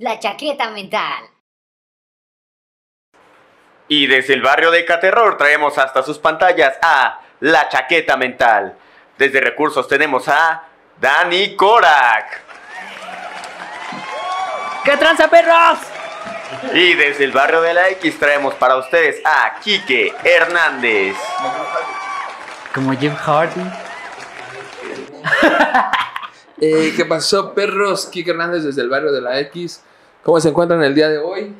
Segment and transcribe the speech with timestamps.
[0.00, 1.24] La chaqueta mental.
[3.88, 8.78] Y desde el barrio de Caterror traemos hasta sus pantallas a La Chaqueta Mental.
[9.16, 10.62] Desde Recursos tenemos a
[11.00, 12.42] Dani Korak.
[14.84, 15.80] ¿Qué tranza, perros?
[16.74, 21.16] Y desde el barrio de la X traemos para ustedes a Quique Hernández.
[22.72, 23.62] Como Jim Hardy.
[26.60, 28.06] Eh, ¿Qué pasó, perros?
[28.06, 29.80] Kike Hernández desde el barrio de la X.
[30.28, 31.54] ¿Cómo se encuentran el día de hoy?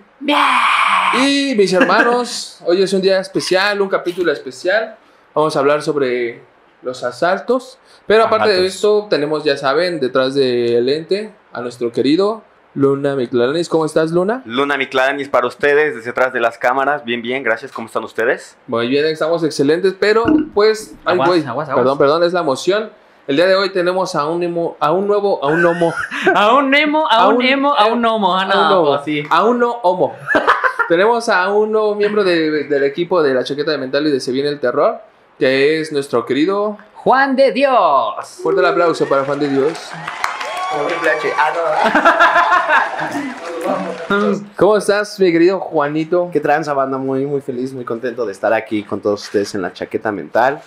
[1.23, 4.95] Y mis hermanos, hoy es un día especial, un capítulo especial.
[5.35, 6.43] Vamos a hablar sobre
[6.83, 7.79] los asaltos.
[8.07, 8.75] Pero aparte de Asaltos.
[8.75, 12.43] esto, tenemos, ya saben, detrás del lente a nuestro querido
[12.75, 13.71] Luna Miclanis.
[13.71, 14.43] ¿Cómo estás, Luna?
[14.45, 17.07] Luna Miclanis para ustedes desde atrás de las cámaras.
[17.07, 17.73] Bien, bien, gracias.
[17.73, 18.59] ¿Cómo están ustedes?
[18.66, 21.83] Muy bien, estamos excelentes, pero pues, ay, Aguas, güey, aguas, aguas.
[21.85, 22.91] perdón, perdón, es la emoción.
[23.28, 25.93] El día de hoy tenemos a un emo- a un nuevo, a un homo,
[26.34, 28.35] A un emo, a, A un, un- emo, a un homo.
[28.37, 29.23] Ah, a un no, homo, sí.
[29.29, 30.16] a un no homo.
[30.88, 34.20] tenemos a un nuevo miembro de- del equipo de la chaqueta de mental y de
[34.20, 35.01] Se viene el terror,
[35.38, 36.79] que es nuestro querido.
[36.95, 38.26] Juan de Dios.
[38.43, 39.79] Fuerte el aplauso para Juan de Dios.
[44.57, 46.30] ¿Cómo estás, mi querido Juanito?
[46.32, 49.63] Qué tranza, banda, muy, muy feliz, muy contento de estar aquí con todos ustedes en
[49.63, 50.60] la chaqueta mental.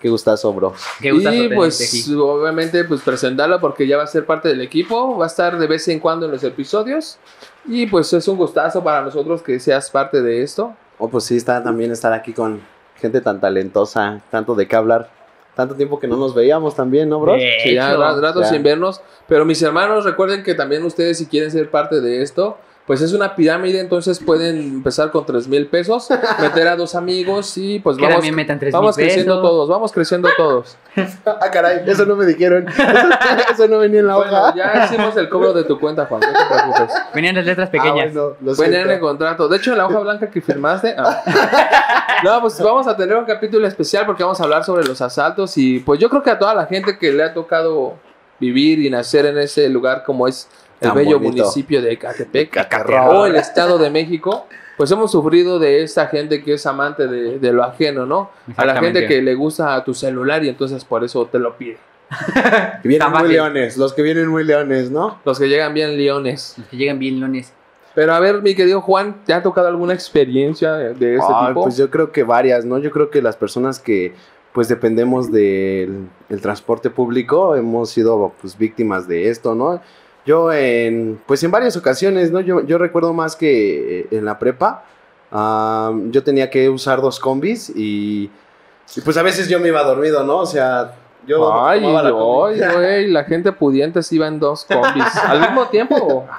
[0.00, 0.74] Qué gustazo, bro.
[1.00, 2.14] Qué gustazo y pues aquí.
[2.14, 5.66] obviamente pues presentarlo porque ya va a ser parte del equipo, va a estar de
[5.66, 7.18] vez en cuando en los episodios
[7.66, 10.74] y pues es un gustazo para nosotros que seas parte de esto.
[10.98, 12.60] Oh, pues sí, está también estar aquí con
[12.96, 15.10] gente tan talentosa, tanto de qué hablar.
[15.54, 17.34] Tanto tiempo que no nos veíamos también, ¿no, bro?
[17.64, 21.68] Sí, ya rato sin vernos, pero mis hermanos recuerden que también ustedes si quieren ser
[21.68, 22.58] parte de esto,
[22.88, 26.08] pues es una pirámide, entonces pueden empezar con tres mil pesos,
[26.40, 29.48] meter a dos amigos y pues Que vamos, metan tres vamos mil creciendo pesos.
[29.50, 30.76] todos, vamos creciendo todos.
[31.24, 32.66] Ah, caray, eso no me dijeron.
[32.68, 32.82] Eso,
[33.52, 34.54] eso no venía en la Bueno, hoja.
[34.56, 37.02] ya hicimos el cobro de tu cuenta, Juan, no te preocupes.
[37.14, 38.12] Venían las letras Ah, pequeñas.
[38.14, 38.76] bueno, siento.
[38.78, 39.46] en el contrato.
[39.48, 40.96] De hecho, en la hoja blanca que firmaste.
[40.98, 41.22] ah.
[42.24, 45.56] No, pues vamos a tener un capítulo especial porque vamos a hablar sobre los asaltos.
[45.56, 47.94] Y pues yo creo que a toda la gente que le ha tocado
[48.40, 50.48] vivir y nacer en ese lugar como es
[50.80, 51.42] el bello bonito.
[51.42, 52.56] municipio de Ecatepec
[53.26, 54.46] el Estado de México,
[54.76, 58.30] pues hemos sufrido de esta gente que es amante de, de lo ajeno, ¿no?
[58.56, 61.78] A la gente que le gusta tu celular y entonces por eso te lo pide.
[62.82, 65.18] Que vienen muy leones, los que vienen muy leones, ¿no?
[65.24, 66.54] Los que llegan bien leones.
[66.56, 67.52] Los que llegan bien lunes.
[67.94, 71.64] Pero a ver, mi querido Juan, ¿te ha tocado alguna experiencia de este tipo?
[71.64, 72.78] Pues yo creo que varias, ¿no?
[72.78, 74.14] Yo creo que las personas que
[74.52, 79.80] pues dependemos del el transporte público hemos sido pues víctimas de esto, ¿no?
[80.28, 82.40] Yo en pues en varias ocasiones, ¿no?
[82.40, 84.84] Yo, yo recuerdo más que eh, en la prepa
[85.32, 88.30] ah, yo tenía que usar dos combis y,
[88.94, 90.40] y, pues a veces yo me iba dormido, ¿no?
[90.40, 90.92] O sea,
[91.26, 95.16] yo Ay, tomaba la ay, güey, la gente pudiente se iba en dos combis.
[95.16, 96.26] ¿Al mismo tiempo?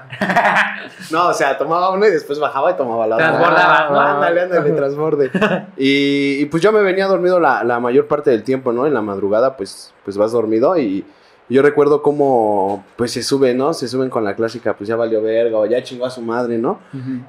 [1.12, 3.30] No, o sea, tomaba una y después bajaba y tomaba la otra.
[3.30, 4.00] Transbordabas, ¿no?
[4.00, 5.32] Ándale, ándale, transborde.
[5.78, 8.86] Y, y, pues yo me venía dormido la, la mayor parte del tiempo, ¿no?
[8.86, 11.04] En la madrugada, pues, pues vas dormido y
[11.50, 13.74] yo recuerdo cómo, pues se sube, ¿no?
[13.74, 16.58] Se suben con la clásica, pues ya valió verga o ya chingó a su madre,
[16.58, 16.80] ¿no?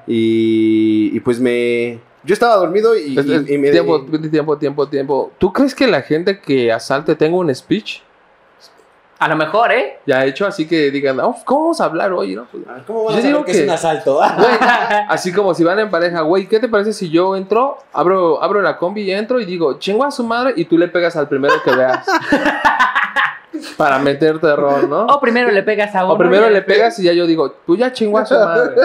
[0.07, 1.99] Y, y pues me...
[2.23, 3.71] Yo estaba dormido y, Es- es- y- y me...
[3.71, 3.99] tiempo,
[4.29, 5.31] tiempo, tiempo, tiempo.
[5.39, 8.01] ¿Tú crees que la gente que asalte tenga un speech
[9.17, 9.97] A lo mejor, ¿eh?
[10.05, 10.45] ya hecho?
[10.45, 12.35] Así que digan, "Oh, ¿cómo vamos a hablar hoy?
[12.35, 12.45] no?
[12.51, 14.15] Pues, ¿Cómo Yo vas a digo que, que- es un asalto?
[14.37, 14.49] güey,
[15.09, 18.61] así como si van en pareja, güey, ¿qué te parece si yo entro, abro, abro
[18.61, 21.27] la combi y entro y digo, chingo a su madre y tú le pegas al
[21.27, 22.05] primero que veas?
[23.77, 25.05] Para meter terror, ¿no?
[25.07, 26.13] O primero le pegas a uno.
[26.13, 28.75] O primero le pegas y ya yo digo, tú ya chingó a su madre.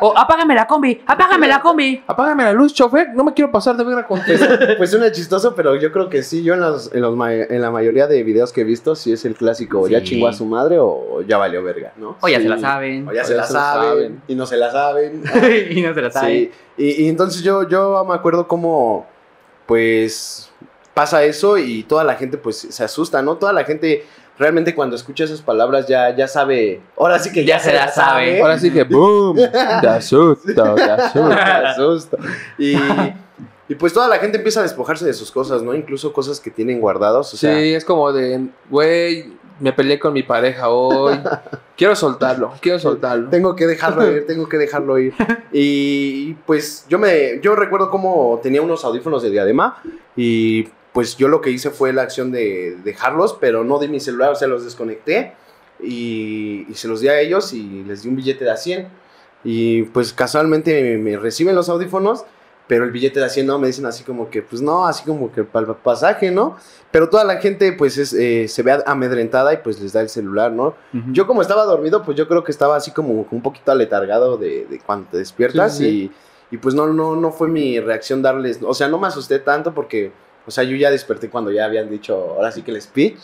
[0.00, 2.02] O apágame la combi, apágame la combi.
[2.06, 4.38] Apágame la luz, chofer, no me quiero pasar de verga contigo.
[4.78, 6.42] Pues suena chistoso, pero yo creo que sí.
[6.42, 9.24] Yo en, los, en, los en la mayoría de videos que he visto, sí es
[9.24, 12.16] el clásico, ya chingó a su madre o ya valió verga, ¿no?
[12.20, 12.42] O ya Sí.
[12.44, 13.08] se la saben.
[13.08, 14.22] O ya O se ya la se la saben, saben.
[14.28, 15.22] y no se la saben.
[15.70, 16.30] y no se la saben.
[16.30, 19.06] Sí, y, y entonces yo, yo me acuerdo cómo,
[19.66, 20.50] pues,
[20.96, 23.36] pasa eso y toda la gente, pues, se asusta, ¿no?
[23.36, 24.06] Toda la gente
[24.38, 27.88] realmente cuando escucha esas palabras ya, ya sabe, ahora sí que ya, Ya se la
[27.88, 28.40] sabe.
[28.40, 29.36] Ahora sí que, boom,
[29.82, 31.22] te asusto, te asusto.
[31.28, 32.16] Me asusto.
[32.56, 32.76] Y,
[33.68, 35.74] y pues toda la gente empieza a despojarse de sus cosas, ¿no?
[35.74, 37.54] Incluso cosas que tienen guardados, o sea...
[37.58, 41.18] Sí, es como de, güey, me peleé con mi pareja hoy.
[41.76, 43.28] Quiero soltarlo, quiero soltarlo.
[43.28, 45.12] Tengo que dejarlo ir, tengo que dejarlo ir.
[45.52, 49.82] Y pues yo me yo recuerdo cómo tenía unos audífonos de diadema
[50.16, 54.00] y pues yo lo que hice fue la acción de dejarlos, pero no de mi
[54.00, 55.34] celular, o sea, los desconecté
[55.78, 58.88] y, y se los di a ellos y les di un billete de a 100.
[59.44, 62.24] Y pues casualmente me, me reciben los audífonos
[62.66, 65.30] pero el billete de 100 no, me dicen así como que, pues no, así como
[65.30, 66.56] que para el pasaje, ¿no?
[66.90, 70.08] Pero toda la gente, pues, es, eh, se ve amedrentada y pues les da el
[70.08, 70.74] celular, ¿no?
[71.12, 74.66] Yo como estaba dormido, pues yo creo que estaba así como un poquito aletargado de,
[74.66, 76.12] de cuando te despiertas Sí, sí,
[76.50, 79.38] Y, y pues no, no, no fue mi reacción darles, o sea, no me asusté
[79.38, 80.10] tanto porque,
[80.46, 83.16] o sea, yo ya desperté cuando ya habían dicho, ahora sí que el speech,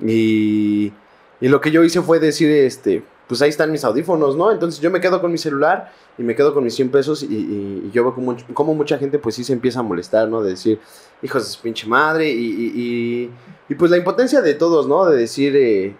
[0.00, 0.92] y,
[1.40, 4.50] y lo que yo hice fue decir, este, pues ahí están mis audífonos, ¿no?
[4.50, 7.26] Entonces yo me quedo con mi celular y me quedo con mis 100 pesos y,
[7.26, 10.42] y- y yo veo como, como mucha gente pues sí se empieza a molestar, ¿no?
[10.42, 10.78] De decir,
[11.22, 13.30] hijos de su pinche madre y, y- y-
[13.68, 15.06] y, pues la impotencia de todos, ¿no?
[15.06, 15.94] De decir, eh,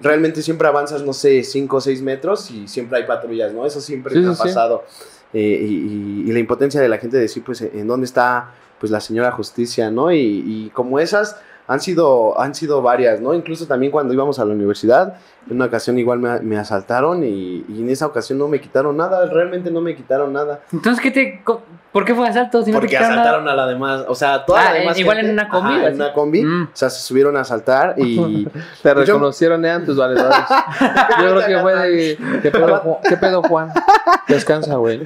[0.00, 3.66] realmente siempre avanzas, no sé, 5 o 6 metros y siempre hay patrullas, ¿no?
[3.66, 4.42] Eso siempre Sí, me sí, ha sí.
[4.42, 4.84] pasado.
[5.32, 8.52] Eh, y, y- y la impotencia de la gente de decir, pues, en dónde está
[8.82, 10.10] pues la señora justicia, ¿no?
[10.10, 11.36] Y, y como esas
[11.68, 13.34] han sido, han sido varias, ¿no?
[13.34, 15.14] Incluso también cuando íbamos a la universidad,
[15.48, 18.96] en una ocasión igual me, me asaltaron y, y en esa ocasión no me quitaron
[18.96, 20.60] nada, realmente no me quitaron nada.
[20.72, 21.42] Entonces, ¿qué te,
[21.92, 22.62] ¿por qué fue asalto?
[22.62, 23.52] Si no te Porque asaltaron nada?
[23.62, 25.84] a la demás, o sea, toda Ah, la demás igual gente- en una combi, Ajá,
[25.84, 26.62] ¿o en una combi, Mm.
[26.64, 28.46] o sea, se subieron a asaltar y...
[28.82, 30.36] Te reconocieron de antes, valedores.
[31.22, 32.18] Yo creo que fue de.
[32.42, 33.72] ¿Qué pedo, ¿Qué pedo, Juan?
[34.28, 35.00] Descansa, güey.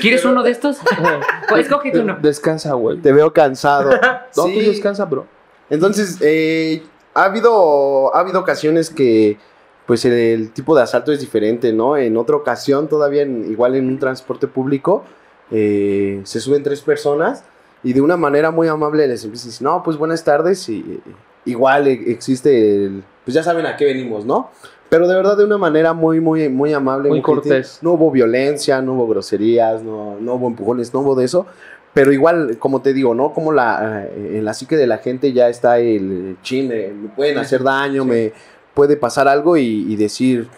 [0.00, 0.78] ¿Quieres uno de estos?
[1.48, 2.16] Pues, escógete uno.
[2.20, 2.98] Descansa, güey.
[2.98, 3.90] Te veo cansado.
[4.36, 4.54] No, Sí.
[4.54, 5.26] tú descansa, bro.
[5.72, 6.82] Entonces, eh,
[7.14, 9.38] ha, habido, ha habido ocasiones que
[9.86, 11.96] pues el, tipo de asalto es diferente, ¿no?
[11.96, 15.02] En otra ocasión, todavía igual en un transporte público,
[15.50, 17.44] eh, se suben tres personas
[17.82, 20.80] y de una manera muy amable les empiezan a decir, no, pues buenas tardes y
[20.80, 21.00] eh,
[21.46, 24.50] igual e- existe el, pues ya saben a qué venimos, ¿no?
[24.92, 27.08] Pero de verdad de una manera muy, muy, muy amable.
[27.08, 27.34] Muy gentil.
[27.34, 27.78] cortés.
[27.80, 31.46] No hubo violencia, no hubo groserías, no, no hubo empujones, no hubo de eso.
[31.94, 33.32] Pero igual, como te digo, ¿no?
[33.32, 37.38] Como la, eh, en la psique de la gente ya está el chin, me pueden
[37.38, 38.34] hacer daño, me
[38.74, 40.48] puede pasar algo y, y decir,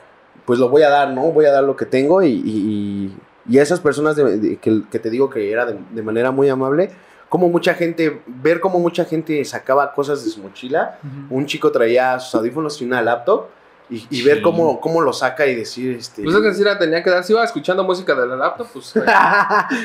[0.45, 1.31] pues lo voy a dar, ¿no?
[1.31, 3.17] Voy a dar lo que tengo y, y,
[3.49, 6.33] y a esas personas de- de- que, que te digo que era de, de manera
[6.33, 6.91] muy amable,
[7.29, 10.99] como mucha gente, ver cómo mucha gente sacaba cosas de su mochila,
[11.31, 13.47] un chico traía sus audífonos y una laptop
[13.91, 14.43] y, y ver Sí.
[14.43, 16.23] cómo, cómo lo saca y decir, este...
[16.23, 17.23] Pues es que sí la tenía que dar.
[17.23, 18.97] Si iba escuchando música de la laptop, pues.
[18.97, 19.03] o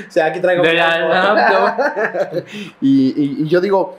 [0.10, 1.00] sea, aquí traigo De mi la
[1.34, 2.44] laptop.
[2.82, 3.98] y, y- y yo digo,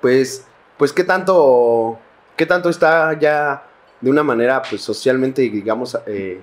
[0.00, 1.98] pues, pues qué tanto,
[2.36, 3.62] qué tanto está ya
[4.00, 6.40] de una manera, pues socialmente, digamos, eh,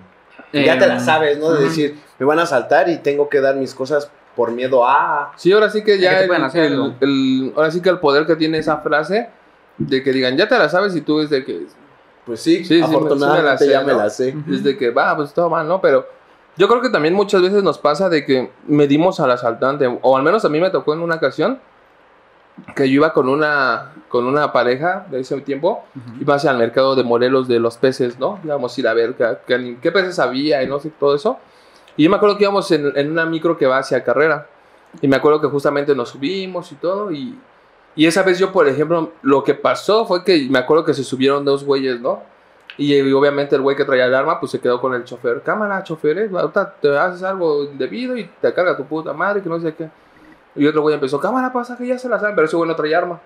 [0.54, 1.52] ya te la Em, sabes, ¿no?
[1.52, 5.34] De decir, me van a asaltar y tengo que dar mis cosas por miedo a...
[5.36, 8.60] Sí, ahora sí que Ya el, el- el- ahora sí que el poder que tiene
[8.60, 9.30] esa frase
[9.78, 11.66] de que digan, ya te la sabes y tú es de que.
[12.30, 13.98] Pues sí, Sí, sí, me- sí me la afortunadamente sé, ya me ¿no?
[13.98, 14.36] la sé.
[14.48, 15.82] Es de que, va, pues todo mal, ¿no?
[15.82, 16.06] Pero
[16.58, 20.22] yo creo que también muchas veces nos pasa de que medimos al asaltante, o al
[20.22, 21.60] menos a mí me tocó en una ocasión
[22.76, 26.22] que yo iba con una, con una pareja de ese tiempo, Ujú.
[26.22, 28.40] iba hacia el mercado de Morelos de los peces, ¿no?
[28.44, 31.40] Íbamos a ir a ver qué, qué- qué peces había y no sé, todo eso.
[31.98, 34.48] Y yo me acuerdo que íbamos en, en una micro que va hacia carrera.
[35.02, 37.12] Y me acuerdo que justamente nos subimos y todo.
[37.12, 37.38] Y,
[37.96, 41.04] y esa vez yo, por ejemplo, lo que pasó fue que me acuerdo que se
[41.04, 42.22] subieron dos güeyes, ¿no?
[42.78, 45.42] Y, eh, obviamente el güey que traía el arma, pues se quedó con el chofer.
[45.42, 46.30] Cámara, chofer, eh,
[46.82, 49.90] te haces algo indebido y te carga tu puta madre, que no sé qué.
[50.56, 52.76] Y otro güey empezó, cámara, pasa que ya se la saben, pero ese güey no
[52.76, 53.20] traía arma.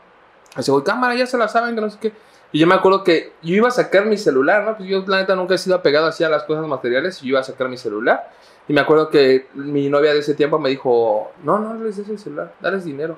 [0.58, 2.14] Ese güey, cámara, ya se la saben, que no sé qué.
[2.52, 4.78] Y yo me acuerdo que yo iba a sacar mi celular, ¿no?
[4.78, 7.30] Pues yo, la neta, nunca he sido apegado así a las cosas materiales y yo
[7.30, 8.30] iba a sacar mi celular.
[8.68, 12.10] Y me acuerdo que mi novia de ese tiempo me dijo, no, no les des
[12.10, 13.18] el celular, dales dinero.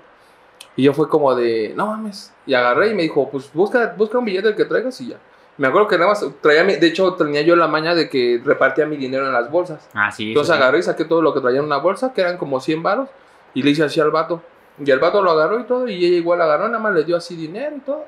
[0.76, 2.34] Y yo fue como de, no mames.
[2.46, 5.18] Y agarré y me dijo, pues busca, busca un billete el que traigas y ya.
[5.58, 8.42] Me acuerdo que nada más traía, mi- de hecho tenía yo la maña de que
[8.44, 9.88] repartía mi dinero en las bolsas.
[9.94, 10.30] Ah, sí.
[10.30, 10.62] Entonces sí.
[10.62, 13.08] agarré y saqué todo lo que traía en una bolsa, que eran como 100 varos,
[13.54, 14.42] y le hice así al vato.
[14.84, 17.16] Y el vato lo agarró y todo, y ella igual agarró, nada más le dio
[17.16, 18.04] así dinero y todo.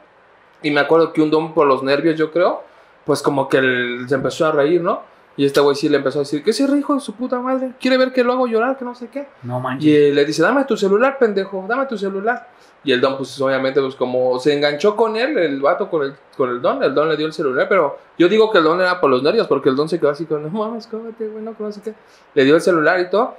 [0.61, 2.63] Y me acuerdo que un don por los nervios, yo creo,
[3.05, 5.03] pues como que él se empezó a reír, ¿no?
[5.37, 7.73] Y este güey sí le empezó a decir, ¿qué ese hijo de su puta madre?
[7.79, 8.75] ¿Quiere ver que lo hago llorar?
[8.77, 9.27] Que no sé qué.
[9.43, 9.85] No manches.
[9.85, 12.49] Y eh, le dice, dame tu celular, pendejo, dame tu celular.
[12.83, 16.15] Y el don, pues obviamente, pues como se enganchó con él, el vato con el,
[16.35, 18.81] con el don, el don le dio el celular, pero yo digo que el don
[18.81, 21.43] era por los nervios, porque el don se quedó así con, no mames, cómete, güey,
[21.43, 21.93] no, que no sé qué.
[22.33, 23.35] Le dio el celular y todo.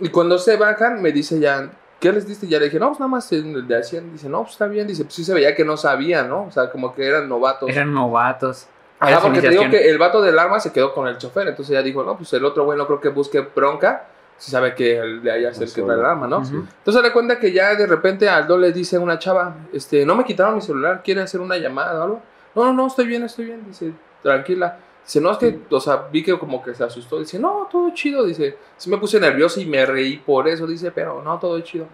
[0.00, 2.46] Y cuando se bajan, me dice ya, ¿qué les diste?
[2.46, 4.12] Ya le dije, no, pues nada más el de hacían.
[4.12, 4.86] Dice, no, pues está bien.
[4.86, 6.44] Dice, pues sí se veía que no sabían, ¿no?
[6.44, 7.68] O sea, como que eran novatos.
[7.68, 8.68] Eran novatos.
[9.00, 11.72] Ajá, porque te digo que el vato del arma se quedó con el chofer, entonces
[11.72, 14.98] ya dijo, no, pues el otro güey no creo que busque bronca, si sabe que
[14.98, 16.38] el de allá es el que trae el arma, ¿no?
[16.38, 16.64] Ujú.
[16.78, 20.04] Entonces le cuenta que ya de repente al don le dice a una chava, este,
[20.04, 22.22] no me quitaron mi celular, ¿quiere hacer una llamada o algo?
[22.54, 24.78] No, no, no, estoy bien, estoy bien, dice, tranquila.
[25.04, 27.18] Dice, no, es que, o sea, vi que como que se asustó.
[27.18, 28.24] Dice, no, todo chido.
[28.24, 30.66] Dice, sí me puse nervioso y me reí por eso.
[30.66, 31.86] Dice, pero no, todo chido.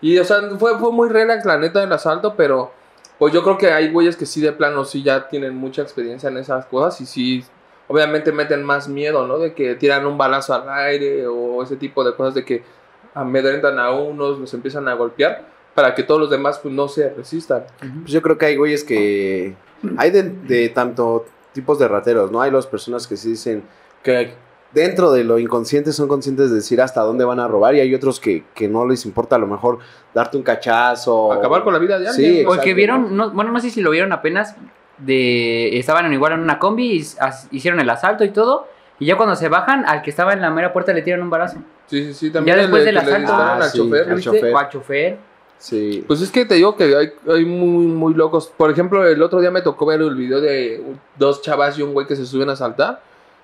[0.00, 2.72] Y, o sea, fue, fue muy relax la neta del asalto, pero
[3.18, 6.28] pues yo creo que hay güeyes que sí de plano sí ya tienen mucha experiencia
[6.28, 7.44] en esas cosas y sí,
[7.88, 9.38] obviamente meten más miedo, ¿no?
[9.38, 12.62] De que tiran un balazo al aire o ese tipo de cosas de que
[13.14, 17.10] amedrentan a unos, los empiezan a golpear para que todos los demás pues, no se
[17.10, 17.64] resistan.
[17.78, 19.54] Pues yo creo que hay güeyes que.
[19.96, 22.40] Hay de, de tanto tipos de rateros, ¿no?
[22.40, 23.62] Hay las personas que sí dicen
[24.02, 24.34] que
[24.72, 27.94] dentro de lo inconsciente son conscientes de decir hasta dónde van a robar y hay
[27.94, 29.78] otros que, que no les importa a lo mejor
[30.14, 31.32] darte un cachazo.
[31.32, 32.32] Acabar con la vida de Sí, alguien.
[32.42, 32.54] exacto.
[32.56, 34.56] Porque vieron, no- bueno, no sé si lo vieron apenas,
[34.98, 38.66] de estaban en- igual en una combi, y as- hicieron el asalto y todo,
[38.98, 41.30] y ya cuando se bajan, al que estaba en la mera puerta le tiran un
[41.30, 41.58] barazo.
[41.86, 42.30] Sí, sí, sí.
[42.30, 43.32] También Ya después del que asalto.
[43.32, 44.08] Ah, al sí, chofer.
[44.08, 44.30] al ¿Viste?
[44.30, 44.52] chofer.
[44.54, 45.18] O al chofer.
[45.56, 46.04] Sí.
[46.06, 48.52] Pues es que te digo que hay, hay muy, muy locos.
[48.56, 50.82] Por ejemplo, el otro día me tocó ver el video de
[51.16, 53.00] dos chavas y un güey que se suben a saltar.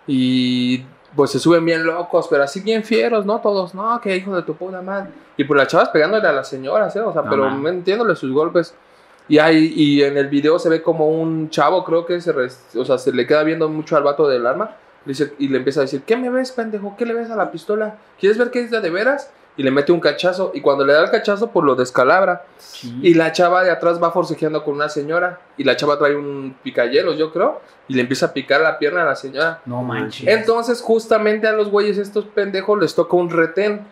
[0.07, 3.41] Y pues se suben bien locos, pero así bien fieros, ¿no?
[3.41, 5.11] Todos, no, que hijo de tu puta madre.
[5.37, 7.01] Y pues las chavas pegándole a las señoras, ¿eh?
[7.01, 7.61] O sea, No, pero man.
[7.61, 8.75] metiéndole sus golpes.
[9.27, 12.33] Y, hay, y en el video se ve como un chavo, creo que se,
[12.77, 14.77] o sea, se le queda viendo mucho al vato del arma.
[15.07, 16.95] Le dice, y le empieza a decir, ¿qué me ves, pendejo?
[16.97, 17.97] ¿Qué le ves a la pistola?
[18.19, 19.31] ¿Quieres ver qué es de de veras?
[19.57, 20.51] Y le mete un cachazo.
[20.55, 22.45] Y cuando le da el cachazo, pues lo descalabra.
[23.03, 25.41] Y la chava de atrás va forcejeando con una señora.
[25.57, 27.61] Y la chava trae un picayelos, yo creo.
[27.87, 29.61] Y le empieza a picar la pierna a la señora.
[29.65, 30.27] No manches.
[30.27, 33.87] Entonces, justamente a los güeyes, estos pendejos, les toca un retén.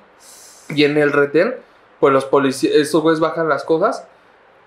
[0.71, 1.55] Y en el retén,
[2.01, 4.07] pues los policías, estos güeyes bajan las cosas.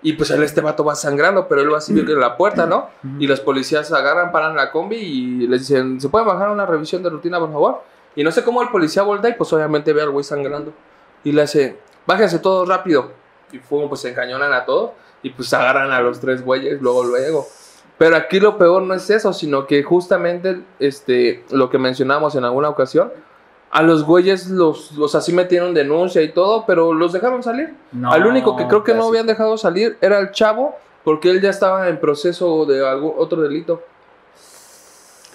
[0.02, 2.90] Y pues él, este vato va sangrando, pero él va así en la puerta, ¿no?
[3.18, 7.02] Y los policías agarran, paran la combi y les dicen, ¿se puede bajar una revisión
[7.02, 7.82] de rutina, por favor?
[8.16, 10.74] Y no sé cómo el policía voltea y pues obviamente ve al güey sangrando.
[11.24, 13.12] Y le hace, bájense todos rápido.
[13.52, 14.92] Y fuego, pues se encañonan a todos
[15.22, 17.48] y pues agarran a los tres güeyes luego, luego.
[17.98, 22.44] Pero aquí lo peor no es eso, sino que justamente este, lo que mencionamos en
[22.44, 23.12] alguna ocasión,
[23.72, 27.74] a los güeyes los, los así metieron denuncia y todo, pero los dejaron salir.
[27.92, 31.42] No, Al único que creo que no habían dejado salir era el chavo, porque él
[31.42, 33.82] ya estaba en proceso de algún otro delito.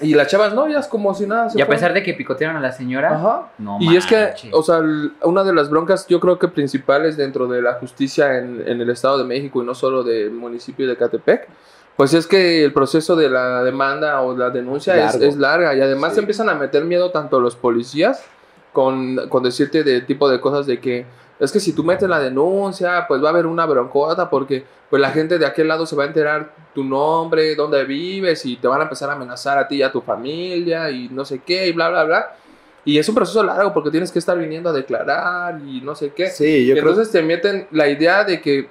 [0.00, 1.50] Y las chavas no, ellas como si nada.
[1.50, 1.80] se Y a fueron.
[1.80, 3.48] pesar de que picotearon a la señora, Ajá.
[3.58, 4.80] no Y es que, o sea,
[5.22, 8.90] una de las broncas yo creo que principales dentro de la justicia en, en el
[8.90, 11.48] Estado de México y no solo del municipio de Catepec,
[11.96, 15.24] pues es que el proceso de la demanda o la denuncia es, Largo.
[15.24, 16.14] es larga y además Sí.
[16.14, 18.24] se empiezan a meter miedo tanto los policías
[18.72, 21.04] con, con decirte de tipo de cosas de que
[21.40, 25.00] es que si tú metes la denuncia, pues va a haber una broncota porque pues
[25.00, 28.68] la gente de aquel lado se va a enterar tu nombre, dónde vives y te
[28.68, 31.68] van a empezar a amenazar a ti y a tu familia y no sé qué
[31.68, 32.36] y bla, bla, bla.
[32.84, 36.12] Y es un proceso largo porque tienes que estar viniendo a declarar y no sé
[36.14, 36.28] qué.
[36.28, 38.68] Sí, yo y creo entonces te meten la idea de que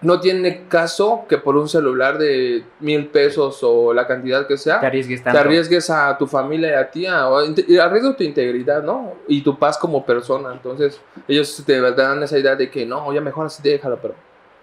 [0.00, 4.78] no tiene caso que por un celular de mil pesos o la cantidad que sea,
[4.78, 7.26] te arriesgues te arriesgues a tu familia y a ti, a,
[7.66, 9.14] y arriesgas tu integridad, ¿no?
[9.26, 10.52] Y tu paz como persona.
[10.52, 14.14] Entonces, ellos te dan esa idea de que no, ya mejor así déjalo, pero.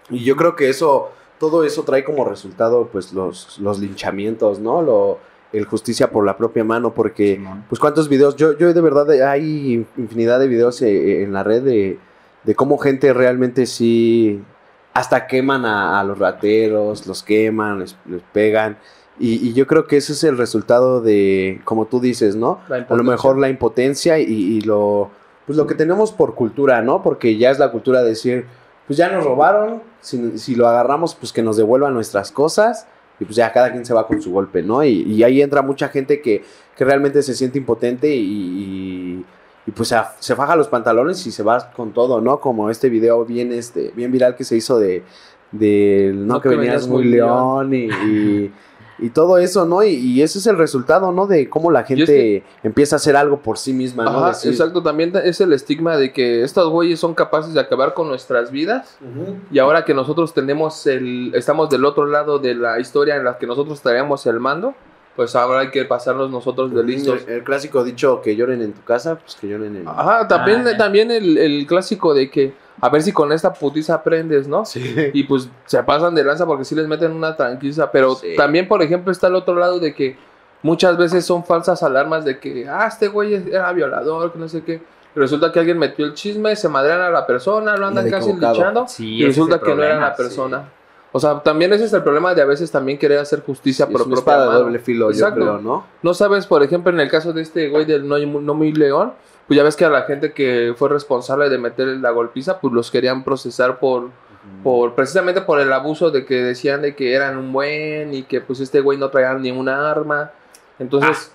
[0.08, 4.80] Y yo creo que eso, todo eso trae como resultado, pues, los, los linchamientos, ¿no?
[4.80, 5.18] Lo,
[5.52, 8.36] el justicia por la propia mano, porque, pues, ¿cuántos videos?
[8.36, 11.98] Yo, yo de verdad, hay infinidad de videos eh, en la red de,
[12.44, 14.42] de cómo gente realmente sí,
[14.96, 18.78] hasta queman a, a los rateros, los queman, les, les pegan.
[19.18, 22.60] Y, y yo creo que ese es el resultado de, como tú dices, ¿no?
[22.68, 25.10] A lo mejor la impotencia y, y lo
[25.46, 27.02] pues lo que tenemos por cultura, ¿no?
[27.02, 28.46] Porque ya es la cultura de decir,
[28.86, 32.86] pues ya nos robaron, si, si lo agarramos, pues que nos devuelvan nuestras cosas
[33.20, 34.82] y pues ya cada quien se va con su golpe, ¿no?
[34.82, 36.42] Y, y ahí entra mucha gente que,
[36.74, 39.24] que realmente se siente impotente y,
[39.66, 42.40] y- pues se, se faja los pantalones y se va con todo, ¿no?
[42.40, 45.02] Como este video bien, este, bien viral que se hizo de,
[45.52, 48.52] de no, que, venías muy león, y- y
[48.98, 49.84] y todo eso, ¿no?
[49.84, 51.26] Y, y ese es el resultado, ¿no?
[51.26, 54.10] De cómo la gente que- empieza a hacer algo por sí misma, ¿no?
[54.20, 57.92] Ajá, Decir, exacto, también es el estigma de que estos güeyes son capaces de acabar
[57.92, 58.96] con nuestras vidas
[59.52, 63.36] y ahora que nosotros tenemos el, estamos del otro lado de la historia en la
[63.36, 64.74] que nosotros traíamos el mando,
[65.16, 67.22] pues ahora hay que pasarnos nosotros de listos.
[67.26, 69.88] El, el clásico dicho que lloren en tu casa, pues que lloren en...
[69.88, 73.94] Ajá, también, Ah, también el, el clásico de que a ver si con esta putiza
[73.94, 74.64] aprendes, ¿no?
[74.66, 74.94] Sí.
[75.14, 77.90] Y pues se pasan de lanza porque sí les meten una tranquiliza.
[77.90, 78.36] Pero Sí.
[78.36, 80.18] también, por ejemplo, está el otro lado de que
[80.62, 84.62] muchas veces son falsas alarmas de que, ah, este güey era violador, que no sé
[84.62, 84.82] qué.
[85.14, 88.86] Resulta que alguien metió el chisme, se madrean a la persona, lo andan casi linchando.
[88.86, 90.68] Sí, y resulta que no era la persona.
[91.16, 93.90] O sea, también ese es el problema de a veces también querer hacer justicia es
[93.90, 94.58] por una propia espada mano.
[94.58, 95.40] doble filo, Exacto.
[95.40, 95.86] yo creo, ¿no?
[96.02, 99.14] No sabes, por ejemplo, en el caso de este güey del no, no muy león,
[99.46, 102.74] pues ya ves que a la gente que fue responsable de meter la golpiza, pues
[102.74, 104.10] los querían procesar por,
[104.62, 108.42] por precisamente por el abuso de que decían de que eran un buen y que
[108.42, 110.32] pues este güey no traía ni una arma.
[110.78, 111.32] Entonces,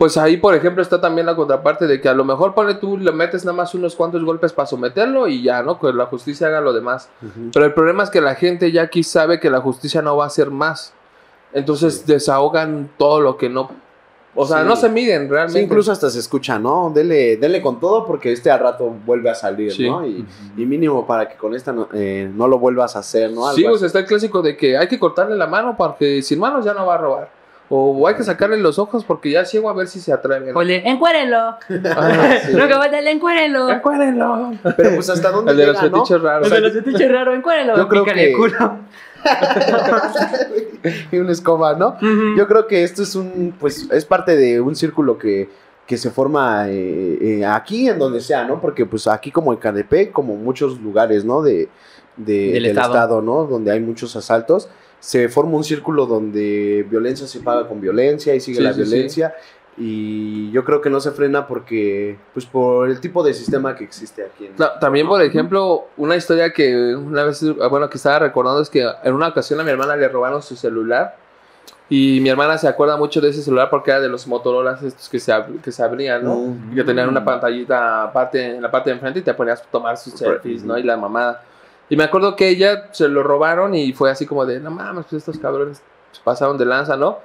[0.00, 2.96] pues ahí, por ejemplo, está también la contraparte de que a lo mejor pone tú,
[2.96, 5.78] le metes nada más unos cuantos golpes para someterlo y ya, ¿no?
[5.78, 7.10] Que la justicia haga lo demás.
[7.52, 10.24] Pero el problema es que la gente ya aquí sabe que la justicia no va
[10.24, 10.94] a hacer más.
[11.52, 12.04] Entonces Sí.
[12.06, 13.70] desahogan todo lo que no
[14.34, 14.68] O sea, Sí.
[14.68, 15.60] no se miden Sí, realmente.
[15.60, 16.90] incluso hasta se escucha, ¿no?
[16.94, 19.86] Dele, dele con todo porque este al rato vuelve a salir, Sí.
[19.90, 20.06] ¿no?
[20.06, 20.24] Y,
[20.56, 23.44] y mínimo para que con esta no, eh, no lo vuelvas a hacer, ¿no?
[23.46, 23.86] Algo Sí, pues así.
[23.86, 26.86] está el clásico de que hay que cortarle la mano porque sin manos ya no
[26.86, 27.39] va a robar.
[27.72, 30.52] O hay que sacarle los ojos porque ya ciego a ver si se atreve.
[30.52, 30.58] ¿no?
[30.58, 31.36] Oye, encuérenlo.
[31.38, 31.58] Ah,
[32.44, 32.52] sí.
[32.52, 33.68] No, que dale, encuérenlo.
[34.76, 35.96] Pero pues hasta dónde El de los llega, ¿no?
[35.98, 36.46] fetiches raros.
[36.48, 37.76] El de los fetiches raro, encuérenlo.
[37.76, 38.78] yo creo que- el culo.
[41.12, 41.96] y una escoba, ¿no?
[42.36, 45.48] Yo creo que esto es un, pues, es parte de un círculo que,
[45.86, 48.60] que se forma eh, eh, aquí en donde sea, ¿no?
[48.60, 51.42] Porque pues aquí como en Canepé, como muchos lugares, ¿no?
[51.42, 51.68] De,
[52.16, 52.94] de- Del del, estado.
[52.94, 53.22] estado.
[53.22, 53.44] ¿no?
[53.44, 54.68] Donde hay muchos asaltos,
[55.00, 58.84] se forma un círculo donde violencia se paga con violencia y sigue Sí, la sí,
[58.84, 58.90] sí.
[58.90, 59.34] violencia.
[59.76, 63.84] Y yo creo que no se frena porque, pues por el tipo de sistema que
[63.84, 64.46] existe aquí.
[64.46, 68.86] En, También, por ejemplo, una historia que una vez, bueno, que estaba recordando es que
[69.02, 71.16] en una ocasión a mi hermana le robaron su celular
[71.88, 75.08] y mi hermana se acuerda mucho de ese celular porque era de los Motorola estos
[75.08, 76.36] que se, que se abrían, ¿no?
[76.36, 76.72] Mm.
[76.72, 79.64] Y que tenían una pantallita aparte, en la parte de enfrente y te ponías a
[79.64, 80.76] tomar sus selfies, ¿no?
[80.76, 81.42] Y la mamada.
[81.90, 85.04] Y me acuerdo que ella se lo robaron y fue así como de, no mames,
[85.10, 85.82] pues estos cabrones
[86.24, 87.18] pasaron de lanza, ¿no?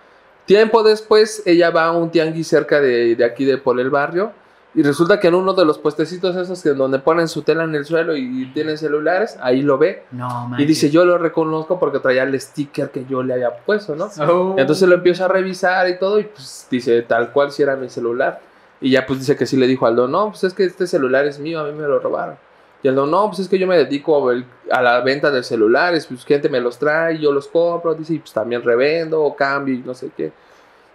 [0.45, 4.33] Tiempo después, ella va a un tianguis cerca de, de aquí de por el barrio
[4.75, 7.73] y resulta que en uno de los puestecitos esos que donde ponen su tela en
[7.75, 10.03] el suelo y tienen celulares, ahí lo ve.
[10.11, 10.51] No.
[10.57, 14.09] Y dice, yo lo reconozco porque traía el sticker que yo le había puesto, ¿no?
[14.27, 14.55] Oh.
[14.57, 17.89] Entonces lo empieza a revisar y todo y pues dice, tal cual si era mi
[17.89, 18.41] celular.
[18.81, 20.87] Y ya pues dice que sí le dijo al don, no, pues es que este
[20.87, 22.35] celular es mío, a mí me lo robaron.
[22.85, 24.29] Y don, no, pues es que yo me dedico
[24.69, 28.19] a la venta de celulares, pues gente me los trae, yo los compro, dice, y
[28.19, 30.31] pues también revendo o cambio y no sé qué.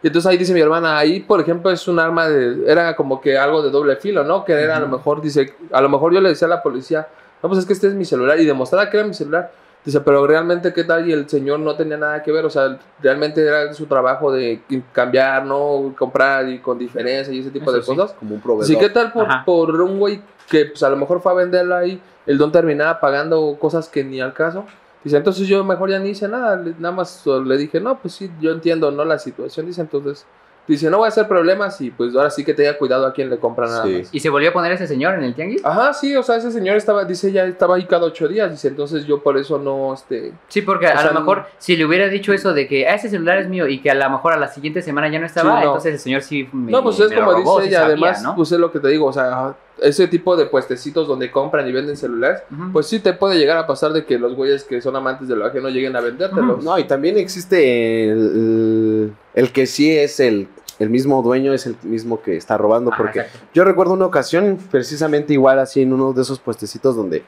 [0.00, 3.20] Y entonces ahí dice mi hermana, ahí por ejemplo es un arma de, era como
[3.20, 4.44] que algo de doble filo, ¿no?
[4.44, 7.08] Que era a lo mejor, dice, a lo mejor yo le decía a la policía,
[7.42, 9.50] no, pues es que este es mi celular y demostraba que era mi celular.
[9.84, 12.78] Dice, pero realmente qué tal y el señor no tenía nada que ver, o sea,
[13.00, 14.60] realmente era su trabajo de
[14.92, 15.94] cambiar, ¿no?
[15.98, 17.96] Comprar y con diferencia y ese tipo Eso de sí.
[17.96, 18.12] cosas.
[18.18, 18.66] como un proveedor.
[18.66, 19.42] Sí, ¿qué tal por, Ajá.
[19.44, 20.20] por un güey
[20.50, 24.04] que pues, a lo mejor fue a venderlo ahí, el don terminaba pagando cosas que
[24.04, 24.66] ni al caso?
[25.02, 28.30] Dice, entonces yo mejor ya ni hice nada, nada más le dije, no, pues sí,
[28.38, 29.06] yo entiendo, ¿no?
[29.06, 30.26] La situación, dice, entonces,
[30.74, 33.28] dice, no voy a hacer problemas y pues ahora sí que tenga cuidado a quien
[33.30, 33.98] le compra nada Sí.
[33.98, 34.08] más.
[34.12, 35.64] ¿Y se volvió a poner ese señor en el tianguis?
[35.64, 38.68] Ajá, sí, o sea, ese señor estaba, dice, ya estaba ahí cada ocho días, dice,
[38.68, 40.32] entonces yo por eso no, este...
[40.48, 43.08] Sí, porque a sea, lo mejor si le hubiera dicho eso de que ah, ese
[43.08, 45.50] celular es mío y que a lo mejor a la siguiente semana ya no estaba,
[45.50, 45.62] Sí, no.
[45.72, 48.36] entonces el señor sí me No, pues es como robó, dice ella, sabía, además, ¿no?
[48.36, 51.72] pues es lo que te digo, o sea, ese tipo de puestecitos donde compran y
[51.72, 54.94] venden celulares, pues sí te puede llegar a pasar de que los güeyes que son
[54.94, 56.62] amantes de lo ajeno lleguen a vendértelos.
[56.62, 60.48] No, y también existe el que sí es el,
[60.80, 62.90] el mismo dueño, es el mismo que está robando.
[62.96, 67.22] Porque yo recuerdo una ocasión, precisamente igual así, en uno de esos puestecitos donde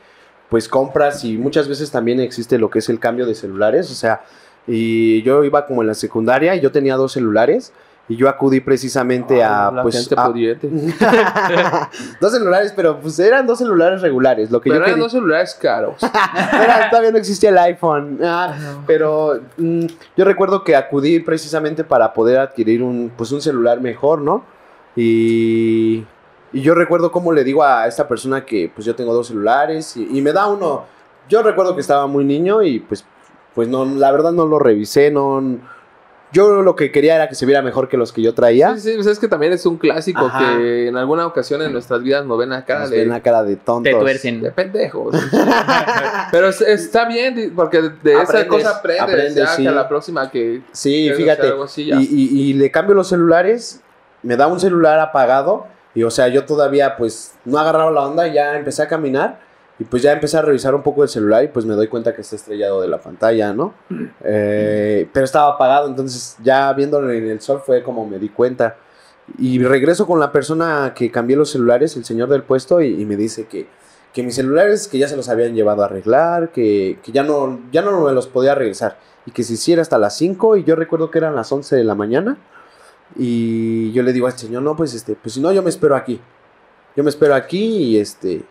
[0.48, 3.90] pues compras y muchas veces también existe lo que es el cambio de celulares.
[3.90, 4.22] O sea,
[4.66, 7.72] y yo iba como en la secundaria y yo tenía dos celulares.
[8.08, 10.68] Y yo acudí precisamente Ah, a, la pues, gente a- pudiente.
[12.20, 14.50] dos celulares, pero pues eran dos celulares regulares.
[14.50, 15.94] Lo que Pero yo eran quería- dos celulares caros.
[16.52, 18.18] Era- todavía no existía el iPhone.
[18.22, 18.54] Ah,
[18.86, 19.86] pero mm,
[20.16, 24.44] yo recuerdo que acudí precisamente para poder adquirir un, pues un celular mejor, ¿no?
[24.96, 26.04] Y,
[26.52, 29.96] y yo recuerdo cómo le digo a esta persona que pues yo tengo dos celulares
[29.96, 30.84] y, y me da uno.
[31.28, 33.04] Yo recuerdo que estaba muy niño y pues,
[33.54, 35.71] pues no, la verdad no lo revisé, no...
[36.32, 38.74] Yo lo que quería era que se viera mejor que los que yo traía.
[38.76, 40.56] Sí, sí, pues es que también es un clásico Ajá.
[40.56, 43.20] que en alguna ocasión en nuestras vidas nos ven a cara Nos de, ven la
[43.20, 43.92] cara de tontos.
[43.92, 44.40] Te tuercen.
[44.40, 45.14] de pendejos.
[46.30, 49.62] Pero es- está bien, porque de esa Aprendes, cosa aprendes, aprendes, ya sí.
[49.62, 51.40] que a la próxima que Sí, fíjate.
[51.42, 51.96] hacer algo así, ya.
[51.96, 53.80] y, y- y le cambio los celulares,
[54.22, 58.26] me da un celular apagado y o sea, yo todavía pues no agarraba la onda,
[58.28, 59.40] ya empecé a caminar
[59.78, 62.14] y pues ya empecé a revisar un poco el celular y pues me doy cuenta
[62.14, 63.74] que está estrellado de la pantalla, ¿no?
[64.22, 68.76] Eh, pero estaba apagado, entonces ya viéndolo en el sol fue como me di cuenta.
[69.38, 73.16] Y regreso con la persona que cambié los celulares, el señor del puesto, y, me
[73.16, 73.66] dice que,
[74.12, 77.60] que mis celulares que ya se los habían llevado a arreglar, que, que ya, no,
[77.72, 80.76] ya no me los podía regresar y que se hiciera hasta las 5 y yo
[80.76, 82.36] recuerdo que eran las 11 de la mañana
[83.16, 85.96] y yo le digo al señor, no, pues este, pues si no yo me espero
[85.96, 86.20] aquí.
[86.94, 88.42] Yo me espero aquí y este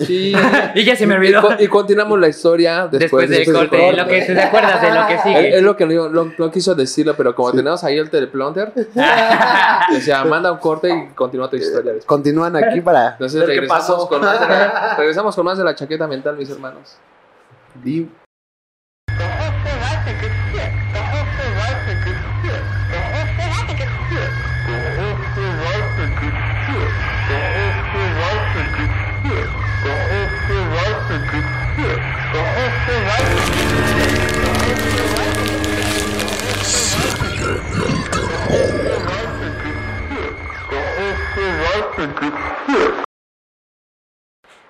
[0.00, 0.32] Sí.
[0.74, 1.56] Y ya se me olvidó.
[1.58, 3.96] y continuamos la historia después, Después del después del corte, corte.
[4.02, 5.56] lo que te acuerdas de lo que sigue.
[5.56, 7.56] es lo que no, no- no quiso decirlo, pero como Sí.
[7.58, 8.72] tenemos ahí el teleprompter,
[9.92, 12.04] decía, manda un corte y continúa tu historia después.
[12.06, 14.08] continúan aquí para Entonces ver qué regresamos pasó.
[14.08, 16.96] con, más de la, regresamos con más de la chaqueta mental, mis hermanos.
[17.84, 18.06] Y-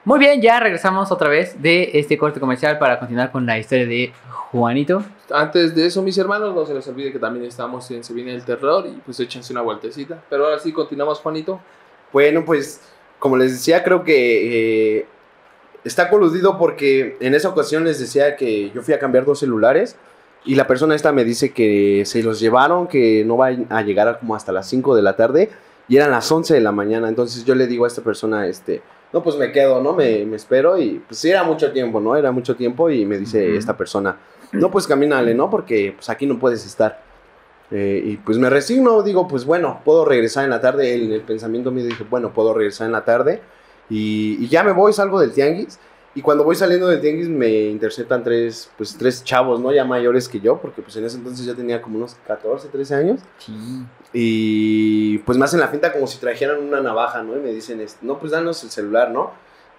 [0.04, 3.86] Muy bien, ya regresamos otra vez de este corte comercial para continuar con la historia
[3.86, 4.12] de
[4.50, 5.04] Juanito.
[5.30, 8.34] Antes de eso, mis hermanos, no se les olvide que también estamos en Se viene
[8.34, 10.22] el terror y pues échense una vueltecita.
[10.28, 11.60] Pero ahora sí, continuamos, Juanito.
[12.12, 12.80] Bueno, pues
[13.18, 15.06] como les decía, creo que eh,
[15.84, 19.96] está coludido porque en esa ocasión les decía que yo fui a cambiar dos celulares
[20.44, 24.18] y la persona esta me dice que se los llevaron, que no va a llegar
[24.18, 25.50] como hasta las 5 de la tarde
[25.90, 27.08] y eran las 11 de la mañana.
[27.08, 28.80] Entonces yo le digo a esta persona, este,
[29.12, 29.92] no, pues me quedo, ¿no?
[29.92, 32.16] Me, me espero y pues sí era mucho tiempo, ¿no?
[32.16, 34.16] Era mucho tiempo y me dice esta persona,
[34.52, 35.50] no, pues camínale, ¿no?
[35.50, 37.02] Porque pues aquí no puedes estar.
[37.72, 40.94] Eh, y pues me resigno, digo, pues bueno, puedo regresar en la tarde.
[40.94, 43.42] En el pensamiento mío dije, bueno, puedo regresar en la tarde.
[43.88, 45.80] Y, y ya me voy, salgo del tianguis.
[46.14, 49.72] Y cuando voy saliendo del tianguis me interceptan tres, pues tres chavos, ¿no?
[49.72, 52.94] Ya mayores que yo, porque pues en ese entonces yo tenía como unos 14, 13
[52.96, 53.20] años.
[53.38, 53.52] Sí.
[54.12, 57.36] Y pues me hacen la finta como si trajeran una navaja, ¿no?
[57.36, 59.30] Y me dicen, no, pues danos el celular, ¿no?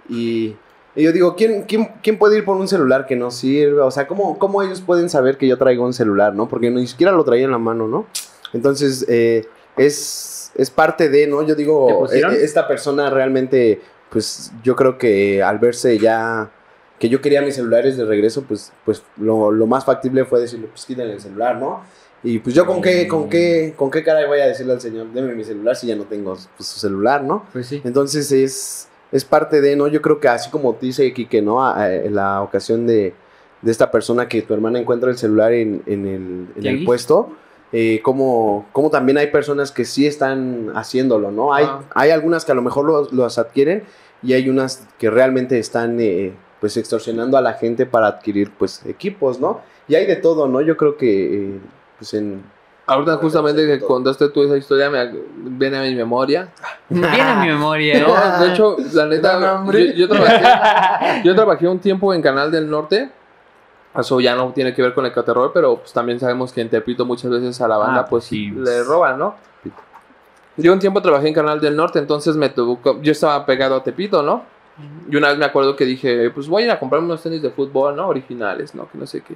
[0.07, 0.55] Y,
[0.95, 3.81] y yo digo, ¿quién, quién, quién puede ir por un celular que no sirve?
[3.81, 6.47] O sea, ¿cómo, ¿cómo ellos pueden saber que yo traigo un celular, ¿no?
[6.47, 8.05] Porque ni siquiera lo traía en la mano, ¿no?
[8.53, 9.45] Entonces, eh,
[9.77, 11.41] es, es parte de, ¿no?
[11.41, 12.33] Yo ¿Te digo, pusieron?
[12.33, 13.81] e- esta persona realmente,
[14.11, 16.51] pues yo creo que al verse ya
[16.99, 20.67] que yo quería mis celulares de regreso, pues, pues lo, lo más factible fue decirle,
[20.67, 21.81] pues quítenle el celular, ¿no?
[22.23, 25.07] Y pues yo con qué, con qué, con qué cara voy a decirle al señor,
[25.11, 27.45] deme mi celular si ya no tengo pues, su celular, ¿no?
[27.51, 27.81] Pues sí.
[27.83, 29.87] Entonces es, es parte de, ¿no?
[29.87, 31.65] Yo creo que así como dice Kike, ¿no?
[31.65, 33.15] A- la ocasión de,
[33.63, 37.29] de esta persona que tu hermana encuentra el celular en, en el, en el puesto,
[37.73, 41.53] eh, como, como también hay personas que sí están haciéndolo, ¿no?
[41.53, 41.81] Hay, Ah.
[41.95, 43.83] hay algunas que a lo mejor los, los adquieren
[44.23, 48.85] y hay unas que realmente están, eh, pues, extorsionando a la gente para adquirir, pues,
[48.85, 49.61] equipos, ¿no?
[49.87, 50.61] Y hay de todo, ¿no?
[50.61, 51.59] Yo creo que, eh,
[51.97, 52.43] pues, en...
[52.87, 56.49] Ahorita justamente que contaste tú esa historia, me viene a mi memoria.
[56.89, 57.99] Viene a mi memoria.
[58.05, 62.69] No, de hecho, la neta, yo, yo trabajé, yo trabajé un tiempo en Canal del
[62.69, 63.09] Norte.
[63.97, 66.69] Eso ya no tiene que ver con el caterror, pero pues también sabemos que en
[66.69, 68.49] Tepito muchas veces a la banda Ah, pues sí.
[68.51, 69.35] le roban, ¿no?
[70.57, 73.83] Yo un tiempo trabajé en Canal del Norte, entonces me tuvo, yo estaba pegado a
[73.83, 74.43] Tepito, ¿no?
[75.09, 77.41] Y una vez me acuerdo que dije, pues voy a ir a comprar unos tenis
[77.41, 78.07] de fútbol, ¿no?
[78.07, 78.89] Originales, ¿no?
[78.89, 79.35] Que no sé qué.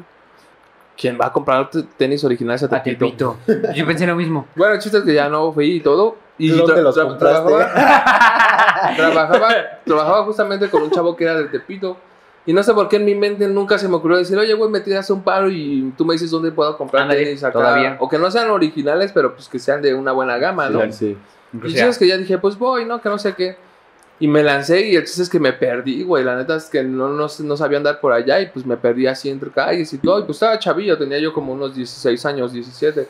[0.97, 3.37] ¿Quién va a comprar tenis originales a A Tepito?
[3.45, 3.73] Tepito.
[3.73, 4.47] Yo pensé lo mismo.
[4.55, 6.15] Bueno, el chiste es que ya no fui y todo.
[6.37, 7.47] Y ¿Dónde tra- los tra- compraste?
[7.53, 9.53] Trabajaba, trabajaba,
[9.85, 11.97] trabajaba justamente con un chavo que era de Tepito.
[12.47, 14.69] Y no sé por qué en mi mente nunca se me ocurrió decir, oye, güey,
[14.69, 17.53] me tiras un paro y tú me dices dónde puedo comprar tenis acá.
[17.53, 17.97] todavía.
[17.99, 20.91] O que no sean originales, pero pues que sean de una buena gama, ¿no?
[20.91, 21.17] Sí.
[21.53, 23.01] Y Incluso el chiste es que ya dije, pues voy, ¿no?
[23.01, 23.57] Que no sé qué.
[24.19, 26.23] Y me lancé y el chiste es que me perdí, güey.
[26.23, 29.07] La neta es que no, no, no sabía andar por allá y pues me perdí
[29.07, 30.19] así entre calles y todo.
[30.19, 33.07] Y pues estaba chavillo, tenía yo como unos 16 años, 17.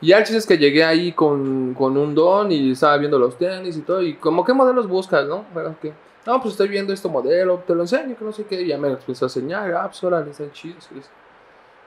[0.00, 3.18] Y ya el chiste es que llegué ahí con, con un don y estaba viendo
[3.18, 4.00] los tenis y todo.
[4.00, 5.44] Y como, ¿qué modelos buscas, no?
[5.52, 5.92] Bueno, que,
[6.26, 8.62] no, pues estoy viendo este modelo, te lo enseño, que no sé qué.
[8.62, 10.88] Y ya me lo empezó a enseñar, ah, pues órale, están chidos.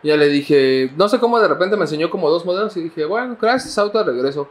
[0.04, 2.84] y ya le dije, no sé cómo de repente me enseñó como dos modelos y
[2.84, 4.50] dije, bueno, gracias, auto, regreso.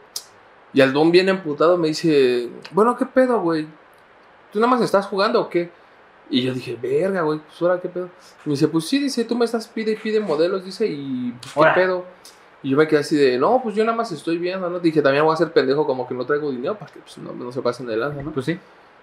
[0.73, 3.65] Y el don bien emputado me dice, bueno, ¿qué pedo, güey?
[4.51, 5.71] ¿Tú nada más estás jugando o qué?
[6.29, 8.09] Y yo dije, verga, güey, pues ahora qué pedo.
[8.45, 11.33] Y me dice, pues sí, dice, tú me estás pide y pide modelos, dice, y
[11.53, 12.03] pues qué pedo.
[12.61, 14.79] Y yo me quedé así de, no, pues yo nada más estoy viendo, ¿no?
[14.79, 17.31] Dije, también voy a ser pendejo como que no traigo dinero para que pues, no,
[17.31, 18.31] no se pasen de lanza, ¿no?
[18.31, 18.59] Pues sí.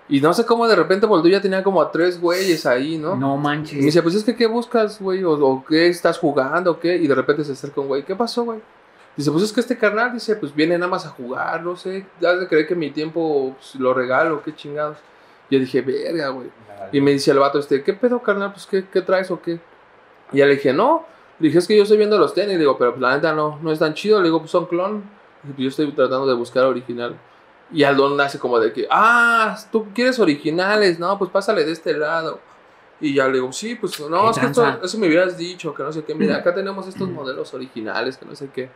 [0.09, 3.17] Y no sé cómo de repente y ya tenía como a tres güeyes ahí, ¿no?
[3.17, 3.83] No Y me manches.
[3.83, 5.25] dice, pues es que, ¿qué buscas, güey?
[5.25, 6.97] O, o qué estás jugando, o qué?
[6.97, 8.61] Y de repente se acerca un güey, ¿qué pasó, güey?
[9.17, 12.05] Dice, pues es que este carnal, dice, pues viene nada más a jugar, no sé,
[12.21, 14.99] ya de creer que mi tiempo pues, lo regalo, qué chingados.
[15.51, 16.51] Yo dije, verga, güey.
[16.93, 18.53] Y me dice el vato este, ¿qué pedo, carnal?
[18.53, 19.61] Pues, ¿qué, qué traes o qué?
[20.33, 21.07] Y ya le dije, no.
[21.39, 22.55] Le dije, es que yo estoy viendo los tenis.
[22.55, 24.19] Le digo, pero pues, la neta no, no es tan chido.
[24.19, 25.03] Le digo, pues son clon.
[25.45, 27.17] Y pues, yo estoy tratando de buscar original.
[27.73, 31.73] Y al don hace como de que, ah, tú quieres originales, no, pues pásale de
[31.73, 32.41] este lado.
[33.01, 35.75] Y ya le digo, sí, pues no, ¿Qué es que esto, eso me hubieras dicho,
[35.75, 36.15] que no sé qué.
[36.15, 38.69] Mira, acá tenemos estos modelos originales, que no sé qué.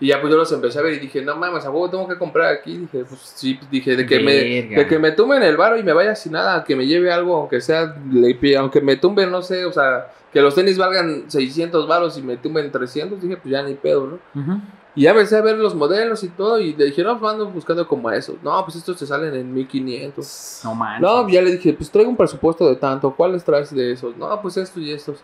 [0.00, 2.06] Y ya pues yo los empecé a ver y dije, no mames, a huevo tengo
[2.06, 2.76] que comprar aquí.
[2.78, 5.82] Dije, pues sí, pues, dije, de que, me, de que me tumben el varo y
[5.82, 7.96] me vaya sin nada, que me lleve algo, aunque sea,
[8.58, 12.36] aunque me tumben, no sé, o sea, que los tenis valgan 600 varos y me
[12.36, 14.40] tumben 300, dije, pues ya ni pedo, ¿no?
[14.40, 14.60] Ujú.
[14.98, 17.48] Y ya empecé a ver los modelos y todo y le dije, no, pues ando
[17.48, 18.34] buscando como esos.
[18.42, 20.62] No, pues estos te salen en 1500.
[20.64, 21.02] No manches.
[21.02, 24.16] No, ya le dije, pues traigo un presupuesto de tanto, ¿cuáles traes de esos?
[24.16, 25.20] No, pues estos y estos.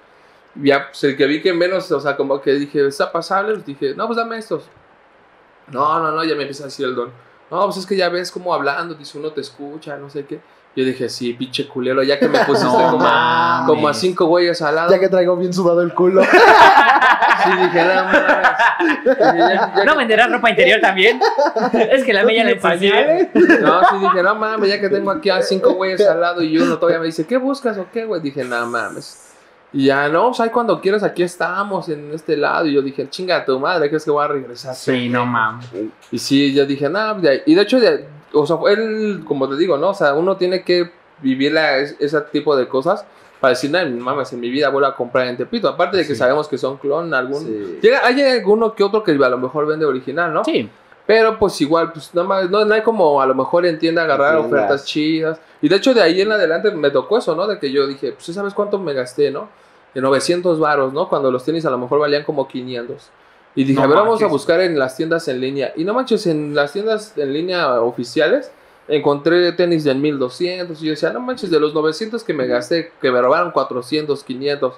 [0.54, 3.66] Ya, pues el que vi que menos, o sea, como que dije, está pasable, pues
[3.66, 4.62] dije, no, pues dame estos.
[5.72, 7.10] No, no, no, ya me empieza a decir el don.
[7.50, 10.40] No, pues es que ya ves cómo hablando, dice uno te escucha, no sé qué.
[10.76, 14.26] Yo dije, sí, pinche culero, ya que me pusiste No como, a- como a cinco
[14.26, 14.90] güeyes al lado.
[14.90, 16.22] Ya que traigo bien sudado el culo.
[17.44, 18.18] Sí, dije, no mames.
[19.04, 21.20] Dije, ya- ya ¿No venderás ropa interior también?
[21.90, 23.30] es que la mía la ensucié.
[23.60, 26.56] No, sí dije, no mames, ya que tengo aquí a cinco güeyes al lado y
[26.56, 28.22] uno todavía me dice, ¿qué buscas o qué, güey?
[28.22, 29.32] Dije, no mames.
[29.74, 32.64] Y ya, no, pues ahí cuando quieras, aquí estamos en este lado.
[32.66, 34.74] Y yo dije, chinga tu madre, ¿crees que voy a regresar?
[34.74, 35.66] Sí, no mames.
[36.12, 39.56] Y sí, yo dije, no, ahí- y de hecho, de- o sea, él, como te
[39.56, 39.90] digo, ¿no?
[39.90, 40.90] O sea, uno tiene que
[41.22, 43.04] vivir la- es- ese tipo de cosas
[43.40, 45.68] para decir, no, mames, en mi vida vuelvo a comprar en Tepito.
[45.68, 46.16] Aparte de que Sí.
[46.16, 47.40] sabemos que son clon, algún...
[47.44, 47.78] Sí.
[47.82, 50.44] Llega, hay alguno que otro que a lo mejor vende original, ¿no?
[50.44, 50.68] Sí.
[51.06, 54.04] Pero pues igual, pues nada más, no, no hay como a lo mejor en tienda
[54.04, 55.38] agarrar ofertas chidas.
[55.60, 57.46] Y de hecho de ahí en adelante me tocó eso, ¿no?
[57.46, 59.48] De que yo dije, pues ¿sí ¿sabes cuánto me gasté, no?
[59.92, 61.08] De 900 varos, ¿no?
[61.10, 63.10] Cuando los tenis a lo mejor valían como 500.
[63.54, 65.72] Y dije, No a ver, vamos a buscar en las tiendas en línea.
[65.76, 68.50] Y no manches, en las tiendas en línea oficiales
[68.88, 70.80] encontré tenis de en 1200.
[70.82, 74.22] Y yo decía, no manches, de los 900 que me gasté, que me robaron 400,
[74.24, 74.74] 500.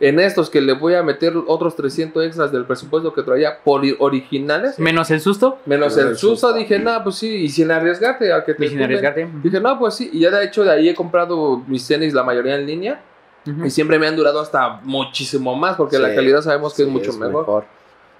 [0.00, 3.84] En estos que le voy a meter otros 300 extras del presupuesto que traía por
[3.84, 4.78] i- originales.
[4.78, 5.58] Menos el susto.
[5.66, 6.52] Menos el el susto, susto.
[6.52, 9.26] dije, no, pues sí, y sin arriesgarte a que te Y sin arriesgarte.
[9.42, 12.22] Dije, no, pues sí, y ya de hecho de ahí he comprado mis tenis, la
[12.22, 13.00] mayoría en línea,
[13.44, 13.64] Ujú.
[13.66, 16.88] y siempre me han durado hasta muchísimo más, porque Sí, la calidad sabemos que es
[16.88, 17.64] mucho mejor.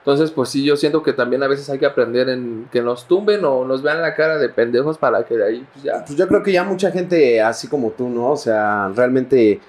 [0.08, 3.06] Entonces, pues sí, yo siento que también a veces hay que aprender en que nos
[3.06, 6.02] tumben o nos vean la cara de pendejos para que de ahí, pues ya.
[6.02, 8.30] Pues yo creo que ya mucha gente así como tú, ¿no?
[8.30, 9.60] O sea, realmente,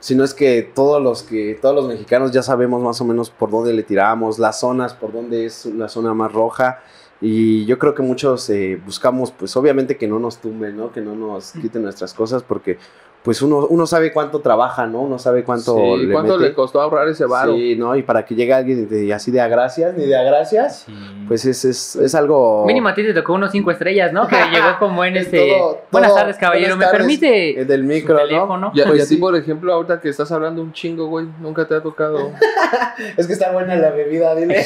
[0.00, 3.30] si no es que todos los que, todos los mexicanos ya sabemos más o menos
[3.30, 6.80] por dónde le tiramos, las zonas, por dónde es la zona más roja.
[7.20, 10.90] Y yo creo que muchos eh, buscamos, pues obviamente que no nos tumben, ¿no?
[10.90, 12.78] Que no nos quiten nuestras cosas, porque
[13.22, 15.02] pues uno, uno sabe cuánto trabaja, ¿no?
[15.02, 16.48] Uno sabe cuánto Sí, le ¿Cuánto mete.
[16.48, 17.52] le costó ahorrar ese varo?
[17.54, 17.94] Sí, ¿no?
[17.96, 20.94] Y para que llegue alguien de- así de a gracias, ni de a gracias, Sí.
[21.26, 22.64] pues es, es, es algo...
[22.64, 24.26] Mínimo a ti te tocó unos cinco estrellas, ¿no?
[24.28, 25.46] Que llegó como en Es este.
[25.48, 26.76] todo- Buenas tardes, caballero.
[26.76, 28.16] buenas ¿Me permite El del micro,
[28.56, 28.72] ¿no?
[28.74, 31.66] Ya, Pues y a ti, por ejemplo, ahorita que estás hablando un chingo, güey, nunca
[31.66, 32.30] te ha tocado.
[33.16, 34.64] Es que está buena la bebida, dile.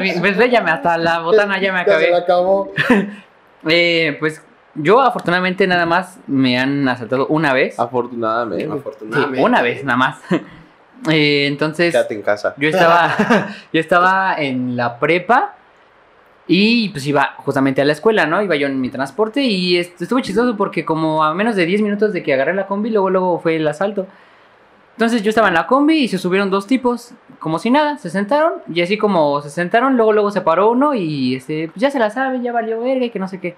[0.00, 0.20] Bien.
[0.20, 2.16] Pues ve, ya me- hasta la botana ya me Ya se la acabé.
[2.16, 2.72] acabó.
[3.68, 4.42] Eh, pues
[4.82, 7.78] yo afortunadamente nada más me han asaltado una vez.
[7.78, 8.64] Afortunadamente.
[8.64, 9.42] Sí, Afortunadamente.
[9.44, 10.20] una vez nada más.
[11.10, 12.54] Eh, entonces Quédate en casa.
[12.58, 13.10] yo estaba,
[13.72, 15.54] yo estaba en la prepa
[16.46, 18.42] y pues iba justamente a la escuela, ¿no?
[18.42, 21.80] Iba yo en mi transporte y est- estuvo chistoso porque como a menos de 10
[21.80, 24.06] minutos de que agarré la combi, luego, luego fue el asalto.
[24.92, 28.10] Entonces yo estaba en la combi y se subieron dos tipos, como si nada, se
[28.10, 31.90] sentaron y así como se sentaron, luego luego se paró uno y este, pues ya
[31.90, 33.56] se la sabe, ya valió verga y que no sé qué.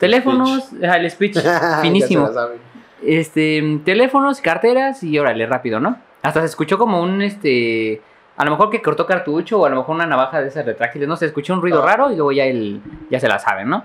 [0.00, 1.36] Teléfonos, ah, el speech,
[1.82, 2.28] finísimo.
[2.28, 3.18] Se.
[3.20, 5.96] Este, teléfonos, carteras y órale, rápido, ¿no?
[6.22, 8.02] Hasta se escuchó como un, este,
[8.36, 11.06] a lo mejor que cortó cartucho o a lo mejor una navaja de esas retráctiles,
[11.06, 11.86] no sé, escuchó un ruido Ah.
[11.86, 13.84] raro y luego ya él, ya se la saben, ¿no?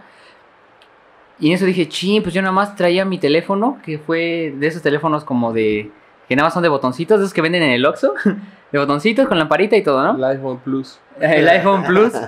[1.40, 4.68] Y en eso dije, ching, pues yo nada más traía mi teléfono, que fue de
[4.68, 5.92] esos teléfonos como de,
[6.30, 8.14] que nada más son de botoncitos, de esos que venden en el Oxxo,
[8.72, 10.16] de botoncitos con lamparita y todo, ¿no?
[10.16, 11.00] El iPhone Plus.
[11.20, 12.14] El iPhone Plus.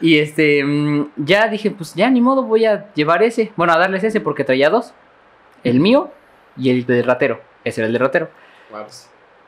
[0.00, 3.50] Y este, mm, ya dije, pues ya ni modo, voy a llevar ese.
[3.56, 4.92] Bueno, a darles ese porque traía dos.
[5.64, 6.12] El mío
[6.56, 7.40] y el del ratero.
[7.64, 8.28] Ese era el del ratero.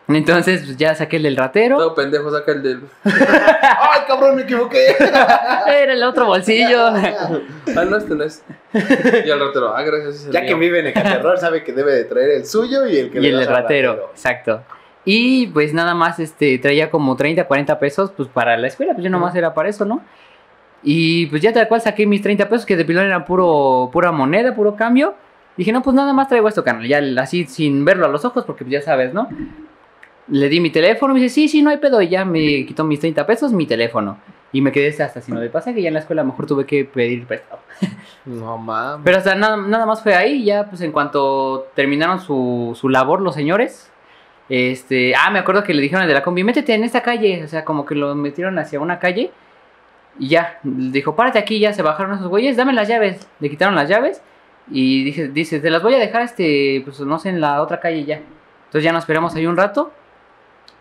[0.08, 1.76] Entonces, pues ya saqué el del ratero.
[1.76, 2.80] Todo pendejo saca el del.
[3.04, 4.96] ¡Ay, cabrón, me equivoqué!
[4.98, 6.86] Era el otro bolsillo.
[6.86, 8.42] Ah, no, este no es.
[8.72, 10.28] Y al ratero, ah, gracias.
[10.30, 13.18] ya que vive en Ecaterror, sabe que debe de traer el suyo y el que
[13.18, 14.10] y le el del ratero.
[14.12, 14.62] Exacto.
[15.04, 19.04] Y pues nada más este traía como 30, 40 pesos pues para la escuela, pues
[19.04, 20.02] yo nomás era para eso, ¿no?
[20.82, 24.12] Y pues ya tal cual saqué mis 30 pesos que de pilón eran puro pura
[24.12, 25.14] moneda, puro cambio.
[25.56, 28.44] Dije, "No, pues nada más traigo esto, canal." Ya así sin verlo a los ojos
[28.44, 29.28] porque pues ya sabes, ¿no?
[30.28, 32.84] Le di mi teléfono, me dice, "Sí, sí, no hay pedo." Y ya me quitó
[32.84, 34.18] mis 30 pesos, mi teléfono.
[34.52, 36.66] Y me quedé hasta sino de pasaje, ya en la escuela a lo mejor tuve
[36.66, 37.60] que pedir prestado.
[38.26, 39.00] No mames.
[39.02, 43.22] Pero hasta nada, nada más fue ahí, ya pues en cuanto terminaron su, su labor
[43.22, 43.90] los señores,
[44.50, 47.48] este, ah, me acuerdo que le dijeron de la combi, métete en esta calle, o
[47.48, 49.30] sea, como que lo metieron hacia una calle
[50.18, 53.76] y ya, dijo, párate aquí, ya se bajaron esos güeyes, dame las llaves, le quitaron
[53.76, 54.20] las llaves
[54.68, 57.78] y dije, dice, te las voy a dejar, este, pues no sé, en la otra
[57.78, 58.16] calle ya.
[58.16, 59.92] Entonces ya nos esperamos ahí un rato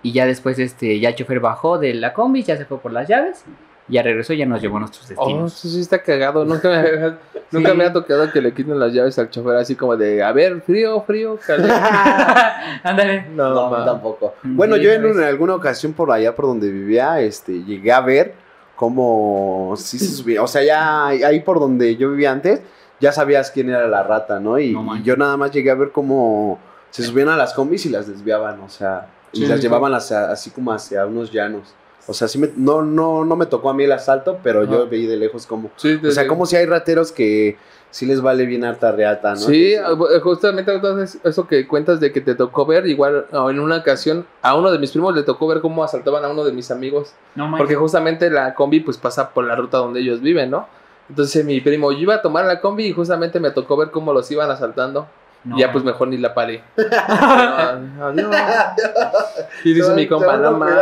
[0.01, 2.91] y ya después, este, ya el chofer bajó de la combi, ya se fue por
[2.91, 3.45] las llaves,
[3.89, 5.53] ya regresó y ya nos llevó a nuestros Oh, destinos.
[5.57, 6.45] eso sí está cagado.
[6.45, 7.17] Nunca me, había-
[7.51, 7.77] nunca Sí.
[7.77, 10.61] me ha tocado que le quiten las llaves al chofer así como de, a ver,
[10.61, 11.73] frío, frío, caliente.
[12.83, 13.25] Ándale.
[13.35, 14.33] No, No, tampoco.
[14.41, 18.33] Sí, Bueno, yo en, alguna ocasión por allá por donde vivía, este, llegué a ver
[18.75, 20.41] cómo sí se subía.
[20.41, 22.61] O sea, ya ahí por donde yo vivía antes,
[22.99, 24.57] ya sabías quién era la rata, ¿no?
[24.59, 27.85] Y, No y yo nada más llegué a ver cómo se subían a las combis
[27.85, 31.31] y las desviaban, o sea, y Sí, las sí, llevaban hacia- así como hacia unos
[31.31, 31.73] llanos.
[32.09, 34.71] O sea, sí me, no, no, no me tocó a mí el asalto, pero Ajá.
[34.71, 35.69] yo veí de lejos como...
[35.75, 37.55] Sí, O sea, como si hay rateros que
[37.91, 39.37] sí les vale bien harta reata, ¿no?
[39.37, 43.49] Sí, Que eh, justamente entonces eso que cuentas de que te tocó ver, igual oh,
[43.49, 46.43] en una ocasión a uno de mis primos le tocó ver cómo asaltaban a uno
[46.43, 50.21] de mis amigos, No porque justamente la combi pues pasa por la ruta donde ellos
[50.21, 50.67] viven, ¿no?
[51.09, 54.13] Entonces mi primo, yo iba a tomar la combi y justamente me tocó ver cómo
[54.13, 55.07] los iban asaltando.
[55.43, 56.63] No, ya pues mejor ni la paré.
[56.77, 58.35] No, adiós.
[59.63, 60.75] Y dice mi compa, no mames.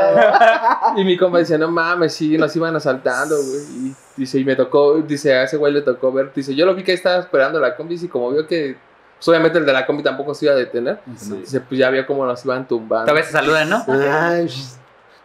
[0.98, 3.62] Y mi compa dice, no mames, sí, nos iban asaltando, güey.
[3.88, 6.32] Y dice, y me tocó, dice, a ese güey le tocó ver.
[6.34, 8.78] Dice, yo lo vi que ahí estaba esperando la combi y como vio que,
[9.17, 11.00] pues obviamente el de la combi tampoco se iba a detener.
[11.06, 13.06] Dice, pues ya vio cómo nos iban tumbando.
[13.06, 13.86] Todavía se saludan, ¿no?
[13.88, 14.50] Ay,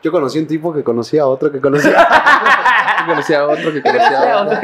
[0.02, 2.06] yo conocí un tipo que conocía a otro que conocía.
[3.04, 4.58] Que conocía a otro, que conocía a otro.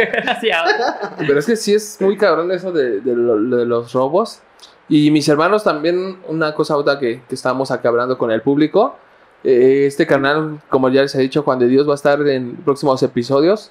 [1.18, 4.40] Pero es que sí es muy cabrón eso de, de lo- de los robos.
[4.88, 8.96] Y mis hermanos también, una cosa otra que, que estábamos acá hablando con el público.
[9.44, 12.56] eh, este canal, como ya les he dicho, Juan de Dios va a estar en
[12.56, 13.70] próximos episodios.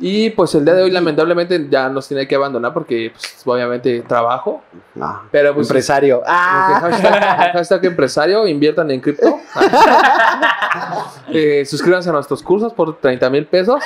[0.00, 4.00] Y pues el día de hoy lamentablemente ya nos tiene que abandonar porque pues, obviamente
[4.02, 4.62] trabajo.
[5.00, 6.22] Ah, Pero pues empresario.
[6.24, 6.78] Ah.
[6.82, 9.38] Hashtag, hashtag empresario, inviertan en cripto.
[11.30, 13.82] Eh, suscríbanse a nuestros cursos por 30 mil pesos.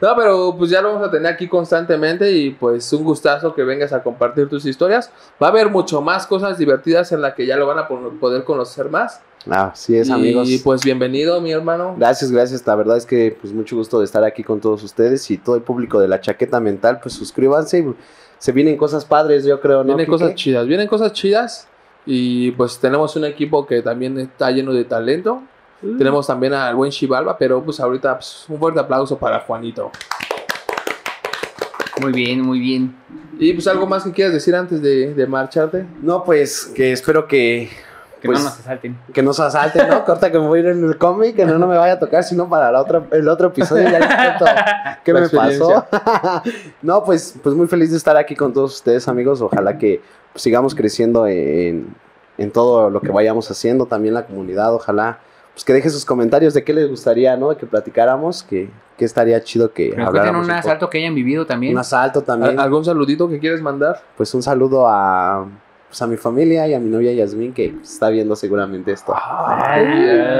[0.00, 3.62] no, pero pues ya lo vamos a tener aquí constantemente y pues un gustazo que
[3.62, 5.10] vengas a compartir tus historias.
[5.42, 8.12] Va a haber mucho más cosas divertidas en las que ya lo van a po-
[8.20, 9.20] poder conocer más.
[9.50, 10.48] Ah, sí es, amigos.
[10.48, 11.94] Y pues bienvenido, mi hermano.
[11.98, 12.66] Gracias, gracias.
[12.66, 15.56] La verdad es que pues mucho gusto de estar aquí con todos ustedes y todo
[15.56, 17.80] el público de la chaqueta mental, pues suscríbanse.
[17.80, 17.94] y
[18.38, 19.84] Se vienen cosas padres, yo creo, ¿no?
[19.84, 20.10] Vienen Quique?
[20.18, 21.68] cosas chidas, vienen cosas chidas.
[22.06, 25.42] Y pues tenemos un equipo que también está lleno de talento.
[25.82, 25.98] Mm.
[25.98, 29.90] Tenemos también al buen Chivalba, pero pues ahorita pues, un fuerte aplauso para Juanito.
[32.00, 32.94] Muy bien, muy bien.
[33.38, 35.86] Y pues algo más que quieras decir antes de, de marcharte.
[36.02, 37.70] No, pues que espero que
[38.24, 38.98] Que Pues- no nos asalten.
[39.12, 40.02] que nos asalten, ¿no?
[40.06, 41.98] Corta que me voy a ir en el cómic, que no, no me vaya a
[41.98, 44.44] tocar, sino para la otra, el otro episodio ya les cuento
[45.04, 45.84] qué La me pasó.
[46.80, 49.42] no, pues, pues muy feliz de estar aquí con todos ustedes, amigos.
[49.42, 50.00] Ojalá que
[50.32, 51.94] pues, sigamos creciendo en,
[52.38, 54.72] en todo lo que vayamos haciendo, también la comunidad.
[54.74, 55.18] Ojalá
[55.52, 57.54] pues que dejen sus comentarios de qué les gustaría, ¿no?
[57.58, 60.46] Que platicáramos, que, que estaría chido que Que nos habláramos.
[60.46, 60.58] un un poco.
[60.68, 61.74] asalto que hayan vivido también.
[61.74, 62.58] Un asalto también.
[62.58, 64.00] ¿Al- ¿Algún saludito que quieres mandar?
[64.16, 65.46] Pues un saludo a,
[65.94, 69.14] pues, a mi familia y a mi novia Yasmin, que está viendo seguramente esto.
[69.16, 69.84] Ay,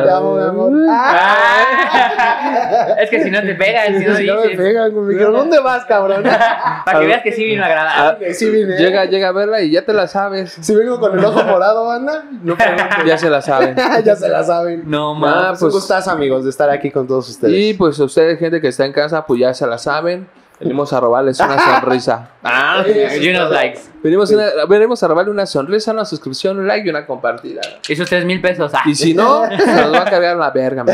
[0.03, 0.73] Te amo, mi amor.
[0.90, 2.97] Ah.
[3.01, 4.57] Es que si no te pegan, si no Si no me dices.
[4.59, 6.25] pegan, me dijeron, ¿dónde vas, cabrón?
[6.85, 8.35] Para que veas que sí vino agradable.
[8.35, 8.77] Sí vine.
[8.79, 10.59] Llega, llega a verla y ya te la sabes.
[10.61, 13.07] Si vengo con el ojo morado, banda, no pregunten.
[13.07, 13.77] Ya se la saben.
[14.05, 14.83] ya se la saben.
[14.90, 15.49] No, Ah, ma.
[15.51, 17.55] Pues, pues- gustazo, amigos, de estar aquí con todos ustedes.
[17.57, 20.27] Y pues ustedes, gente que está en casa, pues ya se la saben.
[20.61, 22.31] Venimos a robarles una sonrisa.
[22.43, 23.81] Ah, y unos likes.
[24.03, 27.61] Venimos, una- venimos a robarle una sonrisa, una suscripción, un like y una compartida.
[27.88, 28.71] Esos tres mil pesos.
[28.75, 28.83] Ah.
[28.87, 30.85] Y si no, se nos va a cargar la verga.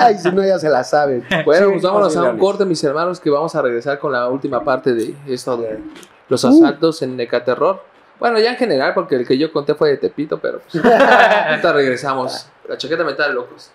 [0.00, 1.24] Ay, si no, ya se la saben.
[1.44, 4.28] Bueno, Sí, pues vámonos a un corte, mis hermanos, que vamos a regresar con la
[4.28, 5.78] última parte de esto de
[6.28, 6.48] los Uh.
[6.64, 7.82] asaltos en Necaterror.
[8.18, 11.72] Bueno, ya en general, porque el que yo conté fue de Tepito, pero pues, ahorita
[11.72, 12.46] regresamos.
[12.68, 13.72] La chaqueta mental, locos.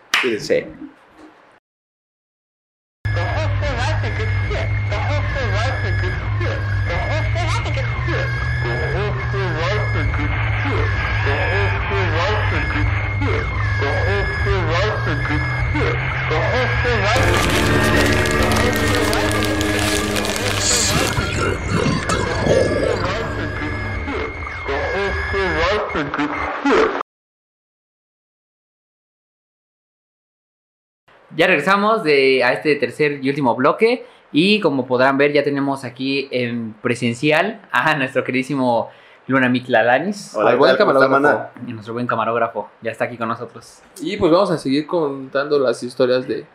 [31.35, 34.05] Ya regresamos de, a este tercer y último bloque.
[34.31, 38.89] Y como podrán ver, ya tenemos aquí en presencial a nuestro queridísimo
[39.27, 40.35] Luna Miklalanis.
[40.35, 41.49] Hola, Al ¿qué buen camarógrafo.
[41.65, 42.69] Y nuestro buen camarógrafo.
[42.81, 43.81] Ya está aquí con nosotros.
[44.01, 46.45] Y pues vamos a seguir contando las historias de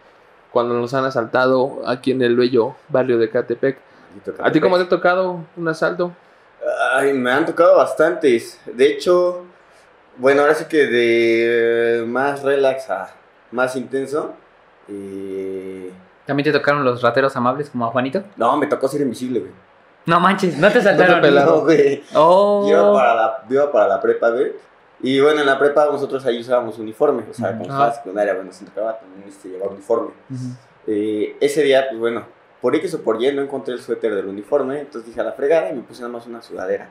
[0.50, 3.78] cuando nos han asaltado aquí en el bello barrio de Catepec.
[4.40, 6.12] ¿A ti cómo te ha tocado un asalto?
[6.92, 8.60] Ay, me han tocado bastantes.
[8.66, 9.44] De hecho,
[10.18, 13.10] bueno, ahora sí que de más relax a
[13.50, 14.34] más intenso.
[14.88, 15.90] eh,
[16.26, 18.22] ¿También te tocaron los rateros amables como a Juanito?
[18.36, 19.52] No, me tocó ser invisible, güey.
[20.06, 21.20] No manches, no te saltaron.
[21.34, 22.02] No, güey.
[22.14, 22.66] Oh.
[22.68, 24.52] Yo iba para la, yo iba para la prepa, güey.
[25.00, 27.24] Y bueno, en la prepa nosotros ahí usábamos uniforme.
[27.30, 27.68] O sea, como Ah.
[27.72, 30.10] estaba secundaria, bueno, se tocaba también este, llevar uniforme.
[30.86, 32.24] Eh, ese día, pues bueno,
[32.62, 34.80] por X o por Y no encontré el suéter del uniforme.
[34.80, 36.88] Entonces dije a la fregada y me puse nada más una sudadera.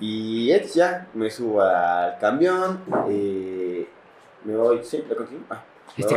[0.00, 2.80] Y es ya, me subo al camión.
[3.08, 3.86] eh,
[4.44, 5.44] me voy, sí, ¿lo continúo?
[5.50, 5.62] Ah,
[5.96, 6.16] Este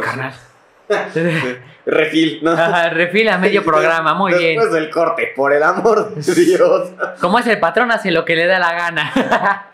[1.14, 1.58] sí.
[1.86, 2.52] Refil, ¿no?
[2.52, 4.56] Ah, Refila medio programa, muy bien.
[4.56, 6.92] Después del corte, por el amor de Dios.
[7.20, 9.70] Como es el patrón, hace lo que le da la gana.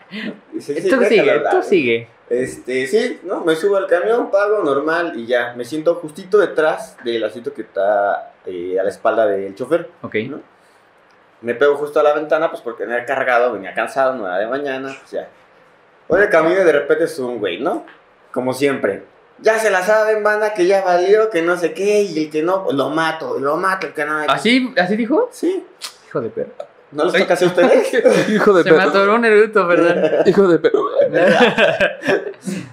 [0.58, 2.08] Sí, sí, tú sigue, tú sigue.
[2.30, 3.44] Este, sí, ¿no?
[3.44, 5.52] Me subo al camión, pago normal y ya.
[5.56, 9.90] Me siento justito detrás del asiento que está eh, a la espalda del chofer.
[10.02, 10.14] Ok.
[10.28, 10.40] ¿no?
[11.40, 14.46] Me pego justo a la ventana, pues porque venía cargado, venía cansado, no era de
[14.46, 15.28] mañana, pues ya.
[16.06, 17.84] Voy el camino y de repente es un güey, ¿no?
[18.30, 19.02] Como siempre.
[19.38, 22.42] Ya se la saben, banda, que ya valió, que no sé qué, y el que
[22.42, 24.18] no, pues lo mato, lo mato, el que no.
[24.28, 25.30] ¿Así, ¿Así dijo?
[25.32, 25.66] Sí.
[26.06, 26.52] Hijo de perro.
[26.92, 27.94] ¿No les toca hacer a ustedes?
[28.30, 28.90] Hijo de Se me perro.
[28.90, 30.22] atoró un eruto, ¿verdad?
[30.26, 30.86] Hijo de perro.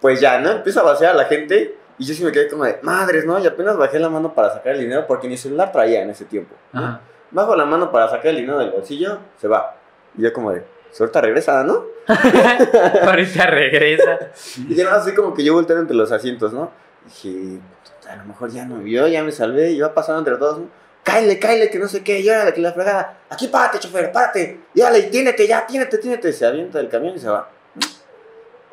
[0.00, 0.52] Pues ya, ¿no?
[0.52, 3.36] Empieza a vaciar a la gente y yo sí me quedé como de, madres, ¿no?
[3.40, 6.24] Y apenas bajé la mano para sacar el dinero porque ni celular traía en ese
[6.24, 6.54] tiempo.
[7.32, 9.74] Bajo la mano para sacar el dinero del bolsillo, se va.
[10.16, 11.84] Y yo como de, suelta regresa, ¿no?
[13.02, 14.18] Ahorita regresa.
[14.68, 16.70] Y ya así como que yo volteé entre los asientos, ¿no?
[17.04, 17.58] Dije,
[18.08, 20.66] a lo mejor ya no vio, ya me salvé, y iba pasando entre todos, ¿no?
[21.08, 23.18] Cáile, cáile, que no sé qué, y órale, que la fregada.
[23.30, 24.60] Aquí párate, chofer, párate.
[24.74, 26.32] Y órale, y tiénete ya, tiénete, tiénete.
[26.32, 27.48] Se avienta del camión y se va.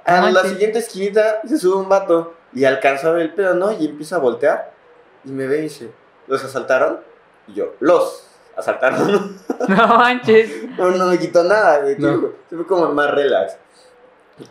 [0.05, 3.55] A No la siguiente esquinita se sube un vato y alcanza a ver el pedo,
[3.55, 3.71] ¿no?
[3.71, 4.71] Y empieza a voltear
[5.23, 5.89] y me ve y dice,
[6.27, 6.99] ¿los asaltaron?
[7.47, 9.37] Y yo, los asaltaron.
[9.69, 10.51] No manches.
[10.77, 11.95] no, no me quitó nada, güey.
[11.97, 12.33] No.
[12.49, 13.57] Se fue como más relax.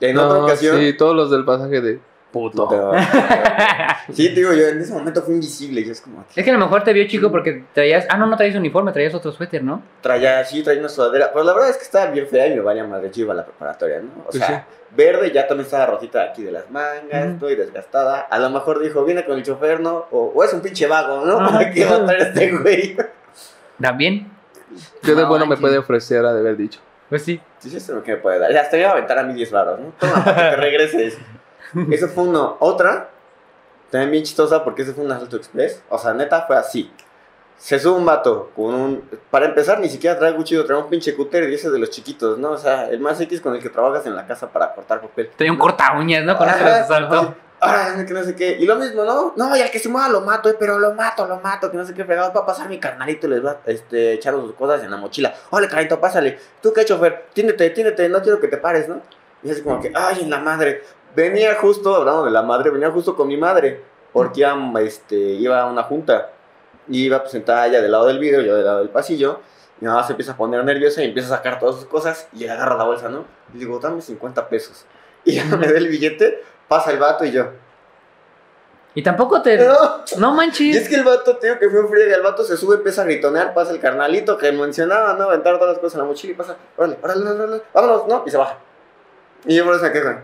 [0.01, 0.79] En No, otra ocasión...
[0.79, 2.01] Sí, todos los del pasaje de
[2.35, 2.93] puto.
[4.13, 6.51] Sí, te digo, yo en ese momento fui invisible y es como que Es que
[6.51, 8.05] a lo mejor te vio chico porque traías.
[8.11, 9.81] Ah, no, no traías uniforme, traías otro suéter, ¿no?
[10.03, 12.61] traía, sí, traía una sudadera, pero la verdad es que estaba bien fea y me
[12.61, 14.11] valía más de chiva la preparatoria, ¿no?
[14.27, 17.33] O Pues sea, verde ya también estaba rojita aquí de las mangas, Ujú.
[17.35, 18.21] estoy desgastada.
[18.21, 20.05] A lo mejor dijo, viene con el chofer, ¿no?
[20.11, 21.39] O, o es un pinche vago, ¿no?
[21.41, 22.97] Ah, ¿Para qué va a traer este güey?
[23.81, 24.31] También.
[25.03, 26.81] ¿Qué de No bueno me puede ofrecer, ha de haber dicho?
[27.09, 27.41] Pues sí.
[27.59, 28.53] Sí, sí, esto es lo que me puede dar.
[28.53, 29.93] Ya, hasta iba a aventar a mí 10 baros, ¿no?
[29.99, 31.19] Toma, para que te regreses.
[31.91, 32.57] Eso fue uno.
[32.61, 33.11] Otra,
[33.91, 35.83] también bien chistosa porque ese fue un asalto express.
[35.89, 36.91] O sea, neta, fue así.
[37.57, 39.11] Se sube un vato con un...
[39.31, 42.39] Para empezar, ni siquiera trae cuchillo, trae un pinche cúter y ese de los chiquitos,
[42.39, 42.51] ¿no?
[42.51, 45.31] O sea, el más X con el que trabajas en la casa para cortar papel.
[45.37, 46.37] Traía un corta uñas, ¿no?
[46.37, 47.35] Con eso los asaltó.
[47.61, 48.59] Ah, que no sé qué.
[48.61, 49.33] Y lo mismo, ¿no?
[49.37, 51.77] No, y al que se mueva lo mato, eh, pero lo mato, lo mato, que
[51.77, 54.35] no sé qué fregados va a pasar mi carnalito y les va a este, echar
[54.35, 55.35] sus cosas en la mochila.
[55.51, 56.39] Ole, carito, pásale.
[56.61, 57.27] ¿Tú qué, chofer?
[57.33, 59.01] Tiéndete, tiéndete, no quiero que te pares, ¿no?
[59.45, 60.83] Y así como que, ay, en la madre.
[61.15, 63.81] Venía justo, hablando de la madre, venía justo con mi madre,
[64.13, 66.31] porque iba, este, iba a una junta.
[66.89, 69.41] Y iba pues, sentada ella del lado del vidrio, yo del lado del pasillo.
[69.81, 72.47] Mi mamá se empieza a poner nerviosa y empieza a sacar todas sus cosas y
[72.47, 73.25] agarra la bolsa, ¿no?
[73.55, 74.85] Y digo, dame 50 pesos.
[75.27, 77.47] Y ya me da el billete, pasa el vato y yo.
[78.95, 79.57] Y tampoco te.
[79.57, 80.03] No.
[80.19, 80.77] No Y manches.
[80.77, 83.05] es que el vato, tío, que fue un friega, el vato se sube, empieza a
[83.07, 85.25] gritonear, pasa el carnalito que mencionaba, ¿no?
[85.25, 88.23] Aventar todas las cosas en la mochila y pasa, órale, órale, órale, órale, vámonos, ¿no?
[88.27, 88.59] Y se baja.
[89.47, 90.19] Y yo por eso me quedo,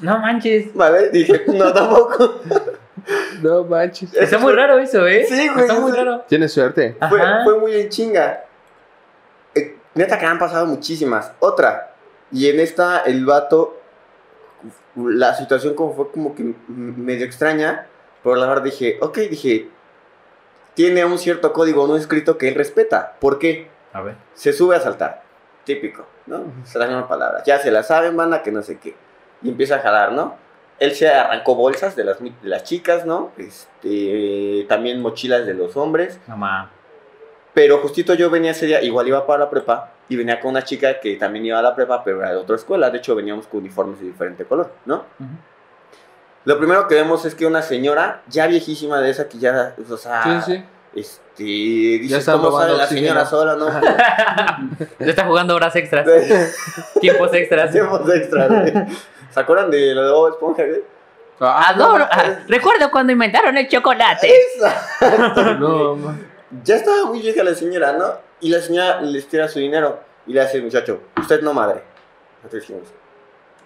[0.00, 0.72] No manches.
[0.74, 2.40] vale, dije, no, tampoco.
[3.42, 4.12] No manches.
[4.14, 5.26] Está muy raro eso, ¿eh?
[5.28, 5.96] Sí, güey, Está muy sí.
[5.96, 6.24] raro.
[6.28, 6.96] Tienes suerte.
[7.08, 8.44] Fue, muy en chinga.
[9.54, 11.32] Eh, neta que han pasado muchísimas.
[11.40, 11.94] Otra,
[12.32, 13.80] y en esta el vato,
[14.96, 17.86] la situación como fue como que medio extraña,
[18.22, 19.68] pero la verdad dije, ok, dije,
[20.74, 23.14] tiene un cierto código no escrito que él respeta.
[23.20, 23.68] ¿Por qué?
[23.92, 24.16] A ver.
[24.34, 25.22] se sube a saltar.
[25.66, 26.44] Típico, ¿no?
[26.64, 27.42] Se las mismas palabras.
[27.44, 28.94] Ya se la saben, banda, que no sé qué.
[29.42, 30.36] Y empieza a jalar, ¿no?
[30.78, 33.32] Él se arrancó bolsas de las, de las chicas, ¿no?
[33.36, 36.20] Este, también mochilas de los hombres.
[36.28, 36.70] Mamá.
[37.52, 40.62] Pero justito yo venía ese día, igual iba para la prepa, y venía con una
[40.62, 42.90] chica que también iba a la prepa, pero era de otra escuela.
[42.90, 45.04] De hecho, veníamos con uniformes de diferente color, ¿no?
[46.44, 49.96] Lo primero que vemos es que una señora, ya viejísima de esa que ya, o
[49.96, 50.64] sea, Sí, sí.
[50.96, 53.08] Este, dice, está ¿cómo sale la oxígeno.
[53.08, 53.66] señora sola, no?
[54.98, 56.06] Ya está jugando horas extras.
[57.00, 57.68] Tiempos extras.
[57.70, 58.72] Hacemos extra, güey.
[59.30, 60.82] ¿Se acuerdan de lo de Bob Esponja, güey?
[61.40, 62.06] Ah, Adoro.
[62.10, 64.32] ah, recuerdo cuando inventaron el chocolate.
[65.58, 65.96] No,
[66.64, 68.14] Ya estaba muy vieja la señora, ¿no?
[68.40, 71.82] Y la señora les tira su dinero y le hace, muchacho, usted no madre.
[72.42, 72.64] Nosotros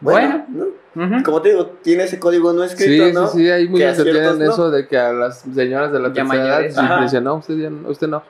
[0.01, 0.81] dijimos, bueno, ¿no?
[1.17, 1.23] Ujú.
[1.25, 3.29] Como te digo, tiene ese código no escrito, Sí, ¿no?
[3.29, 4.53] sí, sí, hay muchos que tienen no.
[4.53, 6.79] eso de que a las señoras de la Ya tercera edad mayores.
[6.79, 7.01] Ajá.
[7.03, 8.23] dicen, no, usted, ya no- usted no.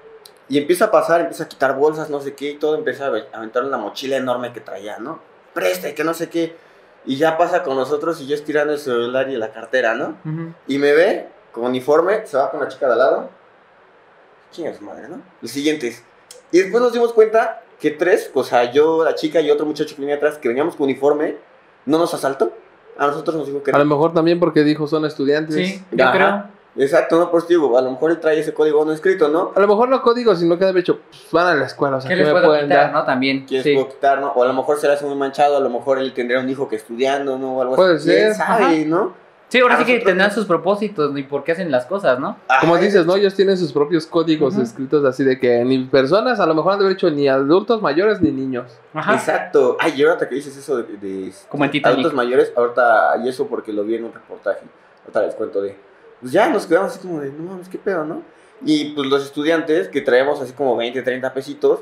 [0.48, 3.08] Y empieza a pasar, empieza a quitar bolsas, no sé qué, y todo empieza a
[3.08, 5.20] ave- a aventar en la mochila enorme que traía, ¿no?
[5.54, 6.56] Preste, que no sé qué.
[7.06, 10.16] Y ya pasa con nosotros y yo estirando el celular y la cartera, ¿no?
[10.24, 10.52] Ujú.
[10.66, 13.30] Y me ve con uniforme, se va con la chica de al lado.
[14.50, 15.22] Chinga su madre, ¿no?
[15.40, 16.02] Los siguientes.
[16.52, 19.94] Y después nos dimos cuenta que tres, o sea, yo, la chica y otro muchacho
[19.94, 21.36] que venía atrás, que veníamos con uniforme,
[21.86, 22.52] no nos asaltó.
[22.98, 25.54] A nosotros nos dijo que A lo mejor también porque dijo son estudiantes.
[25.54, 26.12] Sí, yo Ajá.
[26.12, 26.60] creo.
[26.76, 29.50] Exacto, no, por digo, a lo mejor él trae ese código no escrito, ¿no?
[29.56, 32.00] A lo mejor no código, sino que debe hecho, pues, van a la escuela, o
[32.00, 32.92] sea, ¿Qué ¿qué les me puedo pueden quitar, dar?
[32.92, 33.04] no?
[33.04, 33.44] También.
[33.44, 33.74] ¿Quieres Sí.
[33.74, 34.28] puedo quitar, no?
[34.32, 36.48] O a lo mejor se le hace muy manchado, a lo mejor él tendría un
[36.48, 37.56] hijo que estudiando, ¿no?
[37.56, 38.08] O algo Puede así.
[38.08, 38.74] ¿Quién ser, sabe, ajá.
[38.86, 39.14] no?
[39.50, 42.36] Sí, ahora sí que tendrán sus propósitos y por qué hacen las cosas, ¿no?
[42.60, 43.16] Como dices, ¿no?
[43.16, 46.78] Ellos tienen sus propios códigos escritos así de que ni personas a lo mejor han
[46.78, 48.78] de haber hecho ni adultos mayores ni niños.
[48.94, 49.14] Ajá.
[49.14, 49.76] Exacto.
[49.80, 53.48] Ay, y ahorita que dices eso de, de, Como en adultos mayores, ahorita, y eso
[53.48, 54.60] porque lo vi en un reportaje,
[55.02, 55.76] ahorita les cuento de,
[56.20, 58.22] pues ya nos quedamos así como de, no mames, qué pedo, ¿no?
[58.64, 61.80] Y pues los estudiantes que traemos así como 20, 30 pesitos,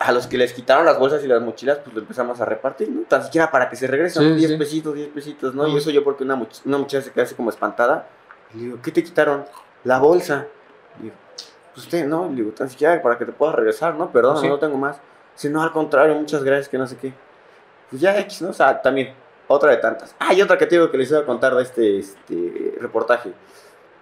[0.00, 2.88] a los que les quitaron las bolsas y las mochilas, pues lo empezamos a repartir,
[2.90, 3.02] ¿no?
[3.02, 4.34] Tan siquiera para que se regresen, Sí, ¿no?
[4.34, 4.56] 10 sí.
[4.56, 5.68] pesitos, 10 pesitos, ¿no?
[5.68, 8.08] Y eso yo porque una, much- una muchacha se queda así como espantada,
[8.54, 9.44] y le digo, ¿qué te quitaron?
[9.84, 10.46] La bolsa.
[10.98, 11.14] Y digo,
[11.74, 12.26] pues usted, ¿no?
[12.26, 14.10] Y le digo, tan siquiera para que te puedas regresar, ¿no?
[14.10, 14.48] Perdón, Sí.
[14.48, 14.98] no tengo más.
[15.34, 17.12] Dice, no, al contrario, muchas gracias, que no sé qué.
[17.90, 18.50] Pues ya X, ¿no?
[18.50, 19.12] O sea, también,
[19.48, 20.14] otra de tantas.
[20.18, 23.32] Ah, y otra que te digo que les iba a contar de este, este reportaje.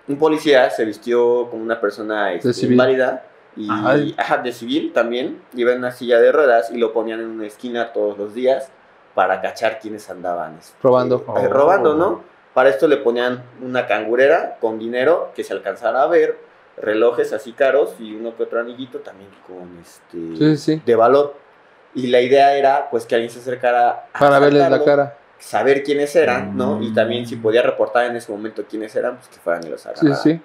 [0.07, 3.25] Un policía se vistió como una persona este, inválida
[3.59, 5.41] y ajá, de civil también.
[5.55, 8.71] Iba en una silla de ruedas y lo ponían en una esquina todos los días
[9.15, 11.17] para cachar quienes andaban este, Robando.
[11.17, 11.49] eh, Oh.
[11.49, 12.23] robando, ¿no?
[12.55, 16.39] Para esto le ponían una cangurera con dinero que se alcanzara a ver,
[16.77, 20.83] relojes así caros y uno que otro anillito también con este Sí, sí.
[20.85, 21.35] de valor.
[21.95, 25.17] Y la idea era pues que alguien se acercara a Para verles la cara.
[25.39, 26.77] saber quiénes eran, ¿no?
[26.77, 26.83] Mm.
[26.85, 29.81] Y también si podía reportar en ese momento quiénes eran, pues que fueran y los
[29.81, 30.17] Sí, agarraran.
[30.23, 30.41] sí.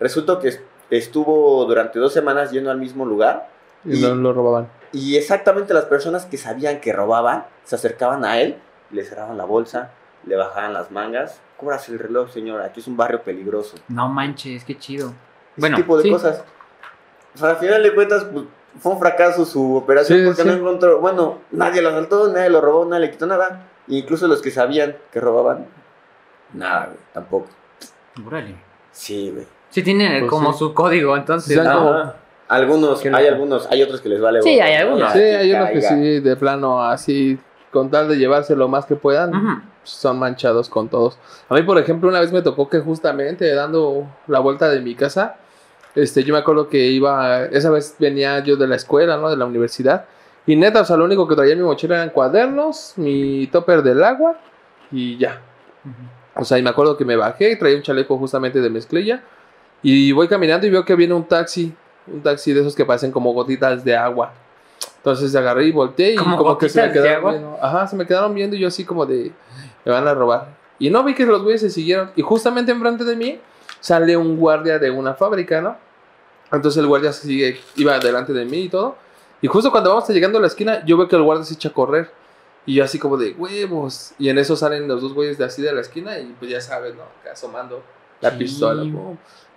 [0.00, 0.60] Resultó que
[0.90, 3.48] estuvo durante dos semanas yendo al mismo lugar
[3.84, 4.68] Y Y- no lo robaban.
[4.92, 8.56] y exactamente las personas que sabían que robaban se acercaban a él,
[8.90, 9.90] le cerraban la bolsa,
[10.26, 11.40] le bajaban las mangas.
[11.58, 13.76] Cóbrase el reloj, señora, aquí es un barrio peligroso.
[13.88, 15.08] No manches, qué chido.
[15.08, 15.14] Ese
[15.56, 16.10] Bueno, tipo de sí.
[16.10, 16.42] cosas.
[17.34, 18.44] O sea, al final de cuentas, pues,
[18.80, 20.48] fue un fracaso su operación Sí, porque sí.
[20.48, 21.00] no encontró.
[21.00, 23.66] Bueno, nadie lo asaltó, nadie lo robó, nadie le quitó nada.
[23.88, 25.66] Incluso los que sabían que robaban,
[26.52, 27.46] nada, güey, tampoco.
[28.26, 28.56] Órale.
[28.92, 29.46] Sí, güey.
[29.70, 30.58] Sí, tienen Pues como sí.
[30.60, 31.54] su código, entonces.
[31.56, 31.72] Sí, ¿no?
[31.72, 32.14] como- Ajá.
[32.48, 33.26] Algunos, hay loco.
[33.34, 34.40] algunos, hay otros que les vale.
[34.40, 34.88] Sí, hay ¿no?
[34.92, 35.12] algunos.
[35.12, 37.38] Sí, hay unos que sí, de plano, así,
[37.70, 39.60] con tal de llevarse lo más que puedan, Ujú.
[39.82, 41.18] son manchados con todos.
[41.50, 44.94] A mí, por ejemplo, una vez me tocó que justamente dando la vuelta de mi
[44.94, 45.36] casa,
[45.94, 49.28] este, yo me acuerdo que iba, esa vez venía yo de la escuela, ¿no?
[49.28, 50.06] De la universidad.
[50.46, 53.82] Y neta, o sea, lo único que traía en mi mochila eran cuadernos, mi topper
[53.82, 54.38] del agua
[54.90, 55.42] y ya.
[55.84, 56.40] Ujú.
[56.40, 59.22] O sea, y me acuerdo que me bajé y traía un chaleco justamente de mezclilla.
[59.82, 61.74] Y voy caminando y veo que viene un taxi.
[62.06, 64.32] Un taxi de esos que parecen como gotitas de agua.
[64.96, 67.58] Entonces agarré y volteé y ¿Como que se me quedaron viendo.
[67.62, 69.30] Ajá, se me quedaron viendo y yo así como de...
[69.84, 70.48] Me van a robar.
[70.78, 72.10] Y no vi que los güeyes se siguieron.
[72.16, 73.40] Y justamente enfrente de mí
[73.80, 75.76] sale un guardia de una fábrica, ¿no?
[76.50, 78.96] Entonces el guardia sigue, iba delante de mí y todo.
[79.40, 81.68] Y justo cuando vamos llegando a la esquina, yo veo que el guardia se echa
[81.68, 82.10] a correr.
[82.66, 84.12] Y yo así como de huevos.
[84.18, 86.60] Y en eso salen los dos güeyes de así de la esquina y pues ya
[86.60, 87.02] sabes, ¿no?
[87.20, 87.82] Acá asomando
[88.20, 88.36] la Sí.
[88.38, 88.82] pistola.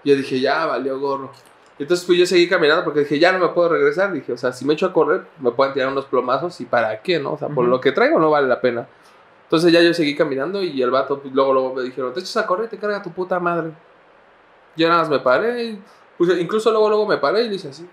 [0.04, 1.32] Yo dije, ya valió gorro.
[1.78, 4.12] Entonces pues yo seguí caminando porque dije, ya no me puedo regresar.
[4.14, 7.02] Dije, o sea, si me echo a correr, me pueden tirar unos plomazos y para
[7.02, 7.34] qué, ¿no?
[7.34, 8.88] O sea, por lo que traigo no vale la pena.
[9.52, 12.38] Entonces ya yo seguí caminando y el vato, pues, luego, luego me dijeron, te echas
[12.38, 13.72] a correr, te carga tu puta madre.
[14.78, 15.84] Yo nada más me paré, y,
[16.18, 17.86] pues, incluso luego, luego me paré y le hice así,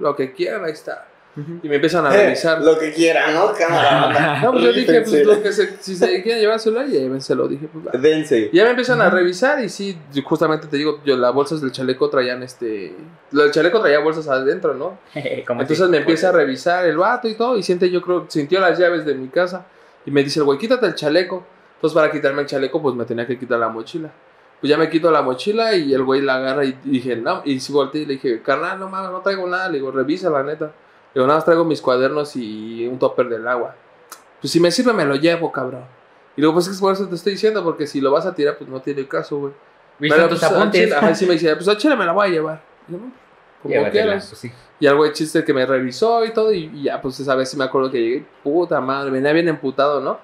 [0.00, 1.06] lo que quieran, ahí está.
[1.38, 1.60] Ujú.
[1.62, 2.62] Y me empiezan a Eh, revisar.
[2.62, 3.52] Lo que quieran, ¿no?
[3.52, 4.40] Cámara.
[4.42, 7.46] No, pues yo dije, pues lo que se, si se quieren llevar el celular, llévenselo.
[7.48, 7.90] Dije, pues va.
[7.98, 8.50] Dense.
[8.52, 9.16] Y ya me empiezan a Ujú.
[9.16, 12.94] revisar y sí, justamente te digo, yo las bolsas del chaleco traían este...
[13.30, 14.98] Lo del chaleco traía bolsas adentro, ¿no?
[15.14, 18.60] Entonces si- me empieza a revisar el vato y todo y siente, yo creo, sintió
[18.60, 19.66] las llaves de mi casa
[20.06, 21.44] y me dice el güey, quítate el chaleco.
[21.76, 24.10] Entonces para quitarme el chaleco pues me tenía que quitar la mochila.
[24.60, 27.60] Pues ya me quito la mochila y el güey la agarra y dije, no, y
[27.60, 29.68] si volteé y le dije, carnal, no mames, no traigo nada.
[29.68, 30.72] Le digo, revisa la neta.
[31.18, 33.74] Digo, nada más traigo mis cuadernos y un topper del agua.
[34.40, 35.82] Pues si me sirve me lo llevo, cabrón.
[36.36, 38.32] Y luego, pues es que por eso te estoy diciendo, porque si lo vas a
[38.36, 39.52] tirar, pues no tiene caso, güey.
[39.98, 40.92] ¿Viste Pero, tus pues, apuntes?
[40.92, 42.62] ajá, sí me dice, pues a chile me la voy a llevar.
[42.86, 43.10] Y yo, "No,
[43.60, 44.26] como Llévatela, quieras.
[44.28, 44.52] pues sí.
[44.78, 47.50] Y al güey chiste que me revisó y todo, y, y ya, pues esa vez
[47.50, 50.20] sí me acuerdo que llegué, puta madre, venía bien emputado, ¿no?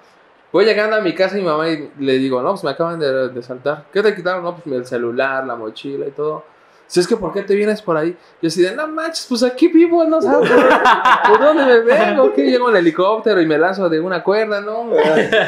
[0.52, 3.00] Voy llegando a mi casa y mi mamá y le digo, no, pues me acaban
[3.00, 3.86] de, de saltar.
[3.92, 4.44] ¿Qué te quitaron?
[4.44, 6.44] No, pues el celular, la mochila y todo.
[6.86, 8.16] Si es que, ¿por qué te vienes por ahí?
[8.42, 12.32] Yo así de, no manches, pues aquí vivo, no sabes por, dónde me vengo.
[12.32, 14.90] Que llego en helicóptero y me lanzo de una cuerda, ¿no?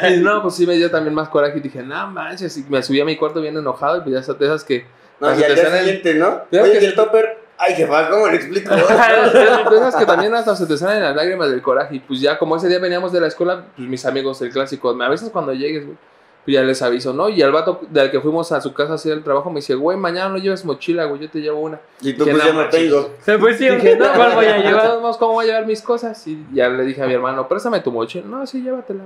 [0.09, 2.81] Y no, pues sí me dio también más coraje y dije, no manches, y me
[2.81, 4.85] subí a mi cuarto bien enojado y pues ya de esas que
[5.19, 6.41] No, y al te día siguiente, ¿no?
[6.51, 7.47] Oye, que ¿y el topper?
[7.59, 8.71] Ay, jefa, ¿cómo le explico?
[8.75, 11.95] Esas que también hasta se te salen las lágrimas del coraje.
[11.95, 14.93] Y pues ya como ese día veníamos de la escuela, pues mis amigos, el clásico,
[14.93, 15.97] me avisas cuando llegues, güey.
[16.47, 17.27] Pues ya les aviso, ¿no?
[17.27, 19.75] Y al vato del que fuimos a su casa a hacer el trabajo me dice,
[19.75, 21.77] güey, mañana no lleves mochila, güey, yo te llevo una.
[21.99, 22.79] Y tú Que pues no ya no manches.
[22.79, 23.09] tengo.
[23.41, 24.99] Pues sí, Dije, no, ¿cuál voy a llevar?
[25.19, 26.25] ¿cómo voy a llevar mis cosas?
[26.25, 28.25] Y ya le dije a mi hermano, préstame tu mochila.
[28.25, 29.03] No, sí, llévatela.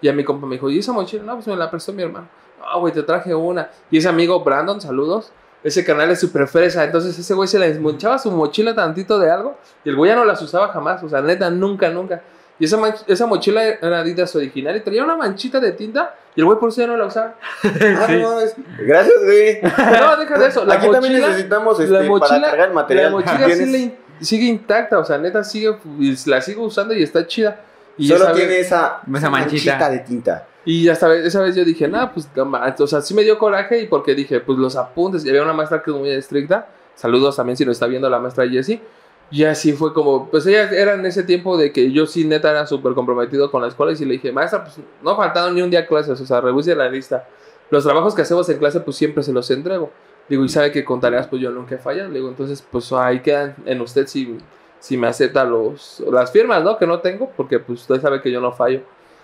[0.00, 1.22] Y a mi compa me dijo, ¿y esa mochila?
[1.22, 2.26] No, pues me la prestó mi hermano.
[2.58, 3.70] No, güey, te traje una.
[3.88, 5.30] Y ese amigo Brandon, saludos.
[5.62, 6.82] Ese canal es súper fresa.
[6.82, 9.56] Entonces ese güey se le desmonchaba su mochila tantito de algo.
[9.84, 11.04] Y el güey ya no las usaba jamás.
[11.04, 12.20] O sea, neta, nunca, nunca.
[12.60, 16.44] Y esa, esa mochila era Adidas original y traía una manchita de tinta y el
[16.46, 17.34] güey por eso ya no la usaba.
[17.64, 18.54] Ah, no mames.
[18.78, 19.60] Gracias, güey.
[19.62, 20.64] No, deja de eso.
[20.66, 23.04] La Aquí también mochila, necesitamos este, la mochila, para cargar el material.
[23.06, 27.02] la mochila sí in- sigue intacta, o sea, neta sigue, y la sigo usando y
[27.02, 27.60] está chida.
[27.96, 29.90] Y Solo esa vez- tiene esa, Esa manchita.
[29.90, 30.46] de tinta.
[30.66, 33.80] Y hasta vez- esa vez yo dije, nah, pues, o sea, sí me dio coraje
[33.80, 37.36] y porque dije, pues los apuntes, y había una maestra que es muy estricta, saludos
[37.36, 38.82] también si nos está viendo la maestra Jessie,
[39.30, 42.50] y así fue como, pues ella era en ese tiempo de que yo sí neta
[42.50, 45.50] era súper comprometido con la escuela y sí le dije, maestra, pues no ha faltado
[45.52, 47.26] ni un día a clases, o sea, revise la lista.
[47.70, 49.90] Los trabajos que hacemos en clase, pues siempre se los entrego.
[50.28, 52.08] Digo, y sabe que con tareas, pues yo nunca he fallado.
[52.08, 54.38] Le digo, entonces, pues ahí quedan en usted si,
[54.80, 56.76] si me acepta los, las firmas, ¿no?
[56.78, 58.80] Que no tengo, porque pues usted sabe que yo no fallo.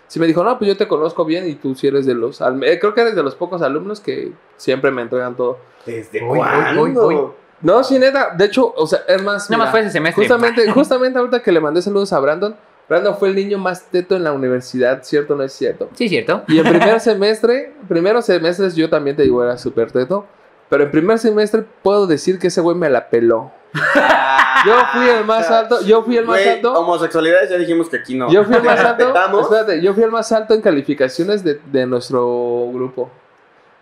[0.08, 2.40] Sí me dijo, no, pues yo te conozco bien y tú sí eres de los...
[2.40, 5.58] al- eh, creo que eres de los pocos alumnos que siempre me entregan todo.
[5.84, 6.80] ¿Desde cuándo?
[6.82, 7.14] uy, uy.
[7.60, 8.34] No, sí, neta.
[8.36, 9.48] De hecho, o sea, es más...
[9.50, 10.22] Nada más fue ese semestre.
[10.22, 12.54] Justamente, justamente ahorita que le mandé saludos a Brandon,
[12.88, 15.88] Brandon fue el niño más teto en la universidad, ¿cierto o no es cierto?
[15.94, 16.44] Sí, cierto.
[16.48, 20.26] Y en primer semestre, primeros semestres yo también te digo era súper teto,
[20.68, 23.50] pero en primer semestre puedo decir que ese güey me la peló.
[24.64, 26.72] Yo fui el más alto, yo fui el más alto.
[26.72, 28.32] homosexualidades ya dijimos que aquí no.
[28.32, 29.14] Yo fui el más alto.
[29.40, 33.10] Espérate, yo fui el más alto en calificaciones de, de nuestro grupo.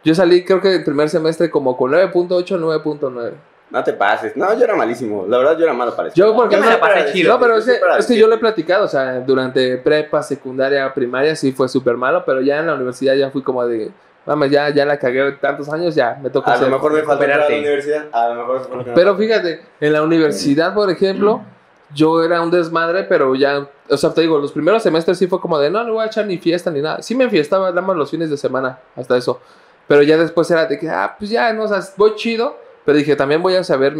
[0.02, 3.32] Yo salí, creo que el primer semestre como con 9.8, 9.9.
[3.74, 4.36] No te pases.
[4.36, 5.26] No, yo era malísimo.
[5.28, 6.16] La verdad, yo era malo para eso.
[6.16, 7.32] Yo porque me la pasé chido.
[7.32, 10.94] No, pero es que, es que yo lo he platicado, o sea, durante prepa, secundaria,
[10.94, 13.90] primaria sí fue súper malo, pero ya en la universidad ya fui como de,
[14.24, 17.32] vamos, ya, ya la cagué tantos años, ya me toca A lo mejor me entrar
[17.32, 18.04] a la universidad.
[18.12, 18.94] A lo mejor es no.
[18.94, 21.42] Pero fíjate, en la universidad, por ejemplo,
[21.92, 25.40] yo era un desmadre, pero ya, o sea, te digo, los primeros semestres sí fue
[25.40, 27.02] como de, no, no voy a echar ni fiesta ni nada.
[27.02, 29.40] Sí me enfiestaba nada más los fines de semana, hasta eso.
[29.88, 32.98] Pero ya después era de que, ah, pues ya, no, o sea, voy chido, pero
[32.98, 33.96] dije, también voy a saber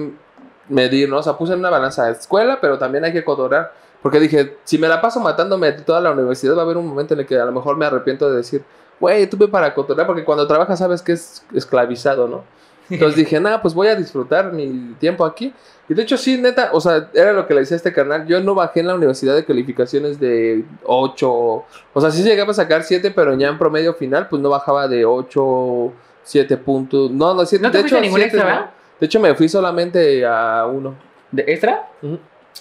[0.69, 1.19] medir, ¿no?
[1.19, 3.73] O sea, puse en una balanza de escuela, pero también hay que codorar.
[4.03, 7.15] Porque dije, si me la paso matándome toda la universidad, va a haber un momento
[7.15, 8.63] en el que a lo mejor me arrepiento de decir,
[9.01, 12.45] güey, tuve para cotorrear, porque cuando trabajas sabes que es esclavizado, ¿no?
[12.91, 15.55] Entonces dije, nada, pues voy a disfrutar mi tiempo aquí.
[15.89, 18.27] Y de hecho, sí, neta, o sea, era lo que le decía a este canal.
[18.27, 21.31] Yo no bajé en la universidad de calificaciones de 8.
[21.31, 24.89] O sea, sí llegaba a sacar 7, pero ya en promedio final, pues no bajaba
[24.89, 25.93] de 8,
[26.25, 27.11] 7 puntos.
[27.11, 27.63] No, no, 7.
[27.63, 28.57] ¿No te de hecho, ningún siete extra, no.
[28.57, 28.71] verdad?
[28.99, 30.95] De hecho, me fui solamente a uno.
[31.31, 31.89] ¿De extra?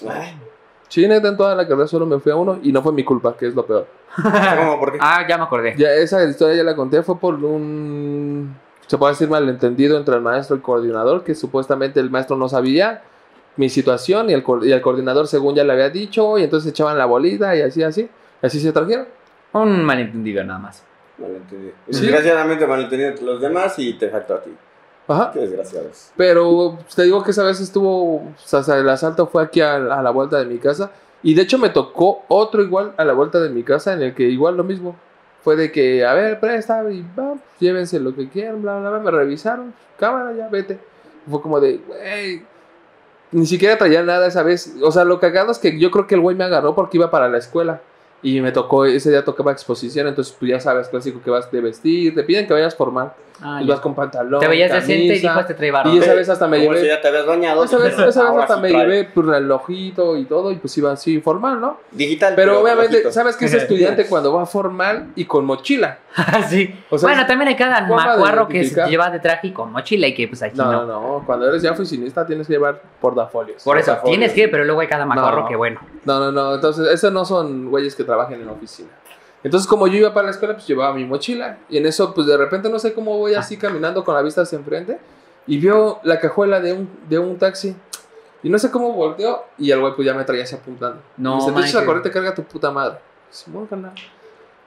[0.10, 0.36] Ay,
[0.90, 3.04] Sí, neta, en toda la carrera solo me fui a uno y no fue mi
[3.04, 3.88] culpa, que es lo peor.
[4.16, 4.80] ¿Cómo?
[4.80, 5.00] ¿Por qué?
[5.02, 5.74] Ah, ya me acordé.
[5.76, 8.56] Ya esa historia ya la conté, fue por un,
[8.86, 12.48] se puede decir malentendido entre el maestro y el coordinador, que supuestamente el maestro no
[12.48, 13.02] sabía
[13.56, 16.70] mi situación y el, co- y el coordinador según ya le había dicho, y entonces
[16.72, 18.08] echaban la bolita y así, así,
[18.44, 19.08] así se trajeron.
[19.54, 20.84] Un malentendido nada más.
[21.24, 21.74] Malentendido.
[21.90, 22.02] Sí.
[22.02, 24.52] Desgraciadamente malentendido entre los demás y te faltó a ti.
[25.08, 25.32] Ajá.
[25.34, 26.12] Qué desgraciados.
[26.16, 30.02] Pero te digo que esa vez estuvo, o sea, el asalto fue aquí a, a
[30.02, 30.92] la vuelta de mi casa.
[31.24, 34.14] Y de hecho me tocó otro igual a la vuelta de mi casa en el
[34.14, 34.96] que igual lo mismo.
[35.44, 39.00] Fue de que, a ver, presta y va, llévense lo que quieran, bla, bla, bla.
[39.00, 40.80] Me revisaron, cámara, ya, vete.
[41.30, 42.44] Fue como de, güey,
[43.32, 44.76] ni siquiera traía nada esa vez.
[44.82, 47.12] O sea, lo cagado es que yo creo que el güey me agarró porque iba
[47.12, 47.82] para la escuela.
[48.24, 51.62] Y me tocó, ese día tocaba exposición, entonces tú ya sabes, clásico que vas de
[51.62, 53.14] vestir, te piden que vayas formal.
[53.42, 54.40] Ah, vas con pantalón.
[54.40, 55.94] Te veías decente y dijo este trae varón.
[55.94, 56.88] Y esa vez hasta me Como si llevé.
[56.96, 57.64] ya te habías bañado.
[57.64, 58.82] Esa vez, esa vez ahora hasta sí me trae.
[58.84, 61.78] llevé pues, relojito y todo, y pues iba así formal, ¿no?
[61.92, 62.34] Digital.
[62.36, 63.12] Pero obviamente.
[63.12, 66.00] ¿sabes qué es estudiante cuando va formal y con mochila?
[66.16, 66.74] Ah, sí.
[66.90, 70.08] O sea, bueno, también hay cada macuarro que se lleva de traje y con mochila
[70.08, 70.86] y que pues aquí No, no.
[70.86, 71.24] no.
[71.26, 73.64] Cuando eres ya oficinista tienes que llevar portafolios.
[73.64, 75.48] Por eso, tienes que, pero luego hay cada macuarro No.
[75.48, 75.80] que bueno.
[76.06, 76.56] No, no, no.
[76.56, 78.90] Entonces, esos no son güeyes que trabajen en la oficina.
[79.44, 81.58] Entonces, como yo iba para la escuela, pues llevaba mi mochila.
[81.70, 84.42] Y en eso, pues de repente, no sé cómo voy así caminando con la vista
[84.42, 85.00] hacia enfrente.
[85.48, 87.76] Y veo la cajuela de un, de un taxi.
[88.42, 89.44] Y no sé cómo volteó.
[89.58, 91.02] Y el güey, pues ya me traía así apuntando.
[91.18, 92.98] No, Me dice, la corriente, carga tu puta madre.
[93.30, 93.94] Simón, carnal.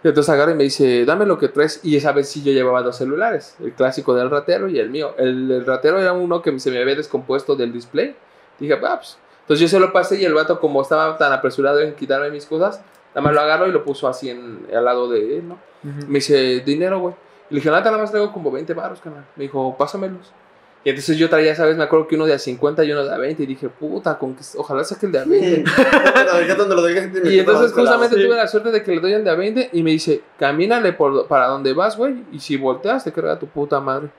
[0.05, 1.81] Entonces agarra y me dice, dame lo que traes.
[1.83, 3.57] Y esa vez sí yo llevaba dos celulares.
[3.61, 5.14] El clásico del ratero y el mío.
[5.16, 8.14] El, el ratero era uno que se me había descompuesto del display.
[8.59, 9.16] Dije, "Va, pues".
[9.41, 12.47] Entonces yo se lo pasé y el vato, como estaba tan apresurado en quitarme mis
[12.47, 12.81] cosas,
[13.17, 15.59] nada más lo agarró y lo puso así en, al lado de él, ¿no?
[15.83, 17.14] Me dice, dinero, güey.
[17.49, 19.25] Y le dije, nada, nada más traigo como 20 baros, canal.
[19.37, 20.33] Me dijo, pásamelos.
[20.85, 21.79] Y entonces yo traía, ¿sabes?
[21.79, 23.43] Me acuerdo que uno de a 50 y uno de a 20.
[23.43, 25.64] Y dije, puta, con que, ojalá saque el de a 20.
[26.27, 29.01] Lo dejé donde lo dejé, me Y entonces justamente tuve la suerte de que le
[29.01, 32.39] doy el de a 20 y me dice, camínale por, para donde vas, güey, y
[32.39, 34.11] si volteas te carga tu puta madre.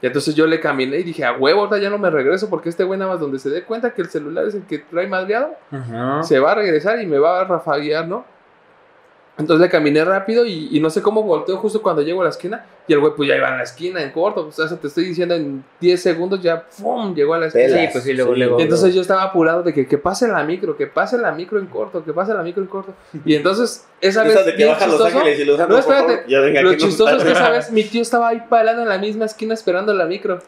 [0.00, 2.68] Y entonces yo le caminé y dije, a huevo, ahorita ya no me regreso porque
[2.68, 5.08] este güey nada más donde se dé cuenta que el celular es el que trae
[5.08, 6.22] madreado, Ajá.
[6.22, 8.24] se va a regresar y me va a rafaguear, ¿no?
[9.38, 12.30] Entonces le caminé rápido y, y no sé cómo volteo justo cuando llego a la
[12.30, 12.66] esquina.
[12.88, 14.46] Y el güey, pues ya iba a la esquina en corto.
[14.48, 17.14] O sea, te estoy diciendo, en 10 segundos ya ¡pum!
[17.14, 17.66] llegó a la esquina.
[17.66, 18.58] Pelas, Sí, pues sí, luego, luego.
[18.58, 21.58] Y entonces yo estaba apurado de que, que pase la micro, que pase la micro
[21.60, 22.94] en corto, que pase la micro en corto.
[23.24, 24.32] Y entonces, esa vez.
[24.32, 26.06] Esa de que bien bajan los chistoso, ángeles y los No, espérate.
[26.14, 28.88] favor, ya venga, Lo chistoso es que esa vez mi tío estaba ahí parado en
[28.88, 30.40] la misma esquina esperando la micro.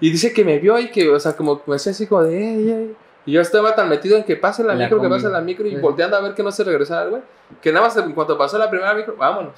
[0.00, 2.38] Y dice que me vio y que, o sea, como me hacía así como de,
[2.38, 2.96] "Ey, ey".
[3.28, 5.68] Y yo estaba tan metido en que pase la La micro, que pase la micro
[5.68, 7.22] y volteando a ver que no se regresara el güey.
[7.60, 9.52] Que nada más en cuanto pasó la primera micro, vámonos.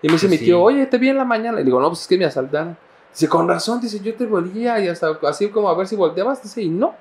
[0.00, 1.60] Y me dice mi tío, oye, te vi en la mañana.
[1.60, 2.74] Y digo, no, pues es que me asaltaron.
[3.12, 6.42] Dice, con razón, dice, yo te volía y hasta así como a ver si volteabas.
[6.42, 6.94] Dice, y no.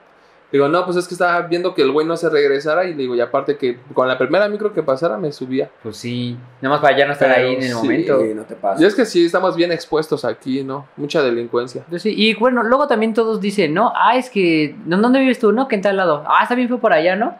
[0.52, 2.84] Digo, no, pues es que estaba viendo que el güey no se regresara.
[2.86, 5.70] Y le digo, y aparte que con la primera micro que pasara me subía.
[5.82, 7.74] Pues sí, nada más para ya no estar Pero ahí en el sí.
[7.76, 8.20] momento.
[8.20, 8.82] Sí, no te pases.
[8.82, 10.88] Y es que sí, estamos bien expuestos aquí, ¿no?
[10.98, 11.84] Mucha delincuencia.
[11.90, 13.94] Pues sí, y bueno, luego también todos dicen, ¿no?
[13.96, 15.52] Ah, es que, ¿dó- ¿dónde vives tú?
[15.54, 16.24] No, que en tal lado.
[16.28, 17.36] Ah, está bien feo por allá, ¿no?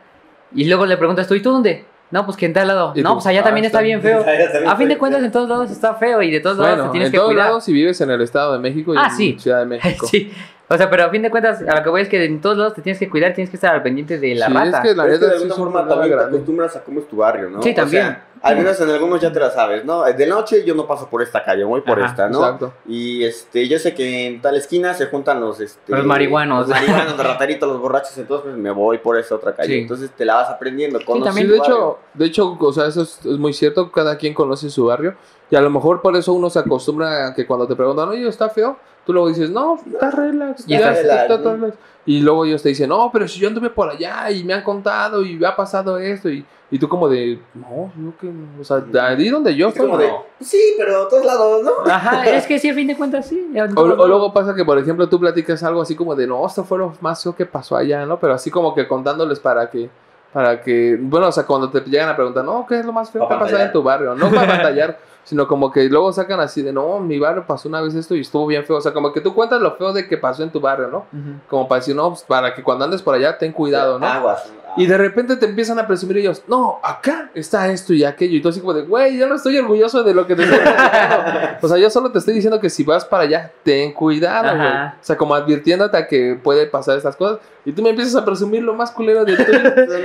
[0.56, 1.86] Y luego le preguntas tú, ¿y tú dónde?
[2.12, 2.94] No, pues que en tal lado.
[2.98, 4.24] No, tú, pues allá "Ah, también está está bien feo.
[4.70, 7.08] A fin de cuentas, en todos lados está feo y de todos lados te tienes
[7.08, 7.46] en que todos cuidar.
[7.48, 9.36] lados, si vives en el Estado de México y Ah, en sí.
[9.40, 10.06] Ciudad de México.
[10.08, 10.30] Sí.
[10.74, 12.58] O sea, pero a fin de cuentas, a lo que voy es que en todos
[12.58, 14.78] lados te tienes que cuidar, tienes que estar al pendiente de la Sí, rata.
[14.78, 16.84] es que la Pero es que de sí alguna un forma también te acostumbras a
[16.84, 17.62] cómo es tu barrio, ¿no?
[17.62, 18.18] Sí, O sea, también.
[18.42, 20.04] al menos en algunos ya te la sabes, ¿no?
[20.04, 22.40] De noche yo no paso por esta calle, voy por Ajá, esta, ¿no?
[22.40, 22.74] Exacto.
[22.88, 26.68] Y este, yo sé que en tal esquina se juntan los, este, Los marihuanos.
[26.68, 29.74] los marihuanos, los rataritos, los borrachos, entonces pues, me voy por esa otra calle.
[29.74, 29.80] Sí.
[29.82, 31.00] Entonces te la vas aprendiendo.
[31.00, 31.48] Sí, conoces también.
[31.48, 31.76] tu de barrio.
[31.76, 35.16] hecho, de hecho, o sea, eso es, es muy cierto, cada quien conoce su barrio
[35.50, 38.26] y a lo mejor por eso uno se acostumbra a que cuando te preguntan, oye,
[38.26, 38.78] ¿está feo?
[39.12, 41.56] Tú luego dices, no, está relax, Ya ya, está está, relax, está ¿no?
[41.58, 41.78] relax".
[42.06, 44.64] Y luego ellos te dicen, no, pero si yo anduve por allá y me han
[44.64, 48.64] contado y me ha pasado esto y, y tú como de, no, yo que, o
[48.64, 50.06] sea, de ahí donde yo Es estoy, como no".
[50.06, 51.72] de, sí, pero a todos lados, ¿no?
[51.92, 53.52] Ajá, es que sí, a fin de cuentas sí.
[53.76, 56.64] O, o luego pasa que, por ejemplo, tú platicas algo así como de, no, esto
[56.64, 58.18] fue lo más feo que pasó allá, ¿no?
[58.18, 59.90] Pero así como que contándoles para que,
[60.32, 63.12] para que, bueno, o sea, cuando te llegan a preguntar, no, ¿qué es lo más
[63.12, 64.16] feo que ha pasado en tu barrio?
[64.16, 67.82] No para batallar, sino como que luego sacan así de, no, mi barrio pasó una
[67.82, 68.78] vez esto y estuvo bien feo.
[68.78, 71.06] O sea, como que tú cuentas lo feo de que pasó en tu barrio, ¿no?
[71.48, 74.06] Como para decir, no, pues, para que cuando andes por allá ten cuidado, ¿no?
[74.06, 74.52] Aguas.
[74.78, 78.38] Y de repente te empiezan a presumir ellos, no, acá está esto y aquello.
[78.38, 80.60] Y tú así como de, güey, yo no estoy orgulloso de lo que te estoy
[80.60, 81.58] diciendo.
[81.62, 84.70] o sea, yo solo te estoy diciendo que si vas para allá, ten cuidado, güey.
[84.70, 87.40] O sea, como advirtiéndote a que puede pasar estas cosas.
[87.66, 89.44] Y tú me empiezas a presumir lo más culero de ti.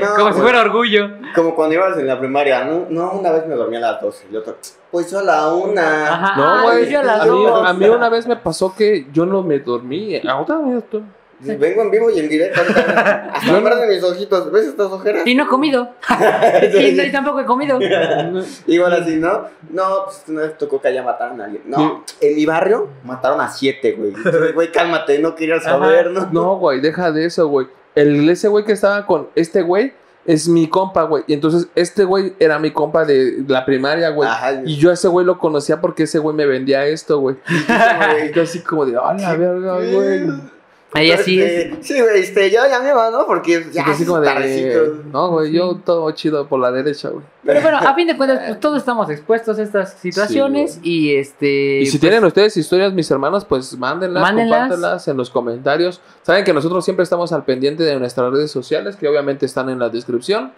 [0.00, 1.08] No, Como si fuera orgullo.
[1.34, 4.26] Como cuando ibas en la primaria, no, no, una vez me dormí a las 12
[4.30, 4.56] y otro,
[4.90, 6.12] pues yo a la una.
[6.12, 6.36] Ajá.
[6.36, 6.94] No, Ah, güey.
[6.94, 7.68] a las a, mí, dos.
[7.68, 10.16] a mí una vez me pasó que yo no me dormí.
[10.16, 10.98] A otra vez tú.
[10.98, 11.04] Sí,
[11.40, 12.60] Vengo en vivo y en directo.
[12.76, 14.50] Hasta me no- de mis ojitos.
[14.50, 15.26] ¿Ves estas ojeras?
[15.26, 15.90] Y no he comido.
[16.80, 17.78] y, no- y tampoco he comido.
[18.66, 19.44] Igual así, ¿no?
[19.70, 21.62] No, pues una vez tocó que allá mataron a alguien.
[21.66, 24.14] No, en mi barrio mataron a siete, güey.
[24.14, 26.28] Entonces, Güey, cálmate, no quería saber, ¿no?
[26.32, 27.66] No, güey, deja de eso, güey.
[27.94, 29.92] El, ese güey que estaba con este güey
[30.26, 31.22] es mi compa, güey.
[31.26, 34.28] Y entonces este güey era mi compa de la primaria, güey.
[34.28, 37.36] Ajá, Y yo a ese güey lo conocía porque ese güey me vendía esto, güey.
[37.46, 38.30] güey.
[38.30, 40.55] Y yo así como de, a la verga, güey.
[40.96, 41.52] Ahí así es.
[41.52, 43.26] Este, Sí, güey, este, yo ya me va, ¿no?
[43.26, 47.24] Porque ya así es como de, no, güey, yo todo chido por la derecha, güey.
[47.44, 51.80] Pero bueno, a fin de cuentas, pues todos estamos expuestos a estas situaciones y este.
[51.80, 54.60] Y si pues, tienen ustedes historias, mis hermanos, pues mándenlas, Mándenlas.
[54.60, 56.00] compártanlas en los comentarios.
[56.22, 59.78] Saben que nosotros siempre estamos al pendiente de nuestras redes sociales, que obviamente están en
[59.78, 60.52] la descripción.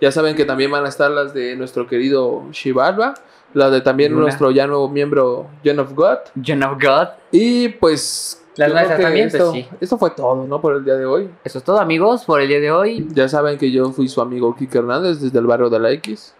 [0.00, 3.14] Ya saben que también van a estar las de nuestro querido Shivalba,
[3.54, 4.24] las de también Luna.
[4.24, 6.18] nuestro ya nuevo miembro John of God.
[6.44, 7.08] John of God.
[7.30, 8.41] Y pues...
[8.56, 9.68] Las yo creo nuestras que también, pues, esto, sí.
[9.80, 10.60] esto fue todo, ¿no?
[10.60, 11.30] Por el día de hoy.
[11.44, 13.08] Eso es todo, amigos, por el día de hoy.
[13.12, 16.34] Ya saben que yo fui su amigo Kike Hernández desde el barrio de la X.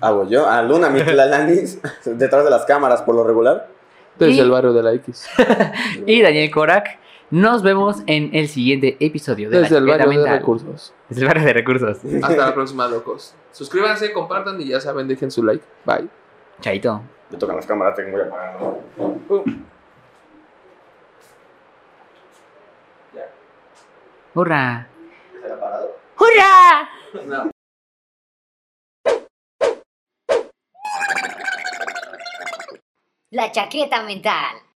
[0.00, 3.68] Hago yo, a Luna Mitlalanis, detrás de las cámaras por lo regular.
[4.18, 5.28] Desde Y- el barrio de la X.
[6.06, 6.98] Y Daniel Korak.
[7.30, 10.38] Nos vemos en el siguiente episodio de Desde La el barrio de Mental.
[10.40, 10.92] recursos.
[11.08, 11.98] Desde el barrio de recursos.
[12.22, 13.34] Hasta la próxima, locos.
[13.52, 15.64] Suscríbanse, compartan y ya saben, dejen su like.
[15.86, 16.08] Bye.
[16.60, 17.00] Chaito.
[17.30, 18.80] Me tocan las cámaras, tengo muy apagado.
[24.34, 24.88] ¡Hurra!
[26.18, 26.88] ¡Hurra!
[33.30, 34.71] La chaqueta mental.